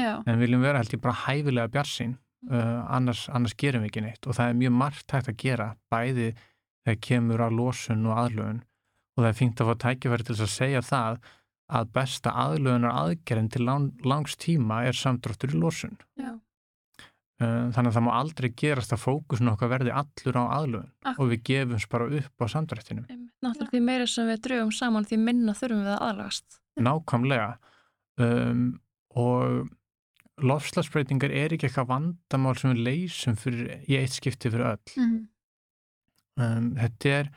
Já, 0.01 0.13
en 0.25 0.37
við 0.37 0.47
viljum 0.47 0.65
vera 0.65 0.81
held 0.81 0.95
ég 0.95 1.01
bara 1.03 1.19
hæfilega 1.27 1.71
bjarsýn 1.73 2.15
uh, 2.49 2.81
annars, 2.95 3.27
annars 3.29 3.55
gerum 3.59 3.83
við 3.85 3.91
ekki 3.91 4.05
neitt. 4.07 4.27
Og 4.27 4.37
það 4.37 4.49
er 4.49 4.59
mjög 4.63 4.75
margt 4.81 5.15
hægt 5.15 5.31
að 5.31 5.39
gera 5.43 5.69
bæði 5.93 6.29
þegar 6.83 7.01
kemur 7.07 7.45
að 7.45 7.57
losun 7.59 8.07
og 8.09 8.21
aðlögun. 8.25 8.63
Og 9.13 9.21
það 9.21 9.29
er 9.29 9.39
fínt 9.39 9.61
að 9.61 9.69
fá 9.69 9.75
tækifæri 9.85 10.27
til 10.27 10.37
að 10.39 10.53
segja 10.55 10.85
það 10.85 11.19
að 11.73 11.91
besta 11.95 12.33
aðlögunar 12.43 12.97
aðgerðin 13.03 13.51
til 13.53 13.67
lang, 13.67 13.91
langs 14.05 14.35
tíma 14.41 14.81
er 14.87 14.97
samdráttur 14.97 15.53
í 15.53 15.61
losun. 15.61 15.95
Já, 16.19 16.33
uh, 16.33 17.69
þannig 17.75 17.91
að 17.91 17.97
það 17.97 18.05
má 18.07 18.11
aldrei 18.17 18.49
gerast 18.63 18.95
að 18.95 19.03
fókusun 19.03 19.53
okkar 19.53 19.71
verði 19.71 19.93
allur 19.93 20.41
á 20.41 20.43
aðlögun. 20.57 20.89
Akkurat. 21.03 21.21
og 21.21 21.31
við 21.31 21.45
gefumst 21.49 21.91
bara 21.93 22.09
upp 22.19 22.43
á 22.43 22.45
samdrættinum. 22.55 23.05
Einmitt. 23.09 23.31
Náttúrulega 23.43 23.75
því 23.75 23.83
meira 23.85 24.09
sem 24.09 24.27
við 24.29 24.43
drögum 24.47 24.73
saman 24.73 25.07
því 25.07 25.21
minna 25.21 25.55
þurfum 25.57 25.85
við 25.85 25.93
að 25.93 26.03
aðlagast. 26.09 26.59
nákvæmlega. 26.79 27.49
Um, 28.23 28.67
og 29.13 29.69
lofslagsbreytingar 30.43 31.33
er 31.33 31.55
ekki 31.55 31.69
eitthvað 31.69 31.89
vandamál 31.91 32.55
sem 32.59 32.73
við 32.73 32.85
leysum 32.87 33.37
fyrir, 33.39 33.79
í 33.87 33.97
eitt 33.99 34.17
skipti 34.17 34.51
fyrir 34.51 34.73
öll 34.73 34.95
mhm, 34.99 35.19
um, 36.43 36.69
þetta 36.79 37.17
er 37.19 37.33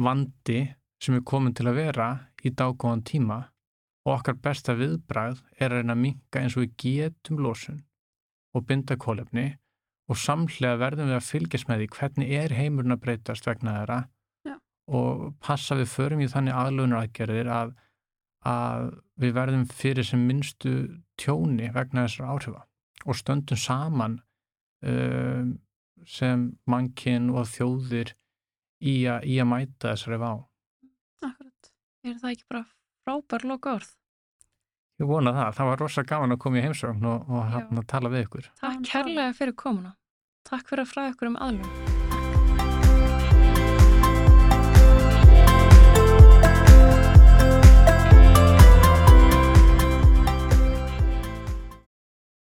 vandi 0.00 0.60
sem 1.00 1.16
er 1.16 1.24
komin 1.26 1.56
til 1.56 1.68
að 1.70 1.80
vera 1.80 2.10
í 2.44 2.52
dágóðan 2.52 3.04
tíma 3.06 3.40
og 4.06 4.14
okkar 4.16 4.38
besta 4.42 4.74
viðbragð 4.78 5.42
er 5.58 5.70
að 5.70 5.82
reyna 5.82 5.96
að 5.96 6.04
minka 6.04 6.40
eins 6.40 6.56
og 6.56 6.64
við 6.64 6.76
getum 6.84 7.40
losun 7.44 7.82
og 8.56 8.64
binda 8.68 8.96
kólefni 9.00 9.52
og 10.10 10.18
samhlega 10.18 10.80
verðum 10.80 11.10
við 11.12 11.18
að 11.18 11.28
fylgjast 11.28 11.68
með 11.68 11.82
því 11.82 11.90
hvernig 11.96 12.32
er 12.40 12.56
heimurinn 12.56 12.96
að 12.96 13.02
breytast 13.04 13.46
vegna 13.46 13.76
þeirra 13.76 13.98
Já. 14.48 14.56
og 14.98 15.28
passa 15.44 15.78
við 15.78 15.92
förum 15.92 16.24
í 16.24 16.30
þannig 16.32 16.56
aðlunar 16.56 17.04
aðgerðir 17.04 17.52
að, 17.54 17.74
að 18.46 18.90
við 19.20 19.34
verðum 19.36 19.66
fyrir 19.68 20.06
sem 20.06 20.22
minnstu 20.24 20.74
tjóni 21.20 21.68
vegna 21.74 22.06
þessar 22.06 22.30
áhrifa 22.32 22.64
og 23.04 23.16
stöndum 23.16 23.60
saman 23.60 24.18
um, 24.84 25.58
sem 26.08 26.48
mannkinn 26.68 27.30
og 27.34 27.48
þjóðir 27.52 28.14
í, 28.80 29.04
a, 29.04 29.20
í 29.20 29.36
að 29.40 29.50
mæta 29.52 29.92
þessari 29.92 30.20
vá. 30.20 30.32
akkurat. 31.20 31.72
Er 32.04 32.16
það 32.20 32.34
ekki 32.34 32.48
bara 32.48 32.64
frábær 33.04 33.46
loka 33.48 33.76
orð? 33.80 33.94
Ég 35.00 35.08
vona 35.08 35.32
það. 35.32 35.54
Það 35.56 35.70
var 35.70 35.80
rosa 35.84 36.04
gaman 36.08 36.36
að 36.36 36.42
koma 36.44 36.60
í 36.60 36.64
heimsókn 36.66 37.08
og, 37.08 37.30
og 37.32 37.54
að 37.56 37.86
tala 37.88 38.12
við 38.12 38.26
ykkur. 38.26 38.50
Takk 38.60 38.84
kærlega 38.88 39.32
fyrir 39.36 39.56
komuna. 39.56 39.96
Takk 40.48 40.68
fyrir 40.68 40.84
að 40.84 40.92
fræða 40.92 41.14
ykkur 41.14 41.32
um 41.32 41.40
aðlum. 41.40 41.89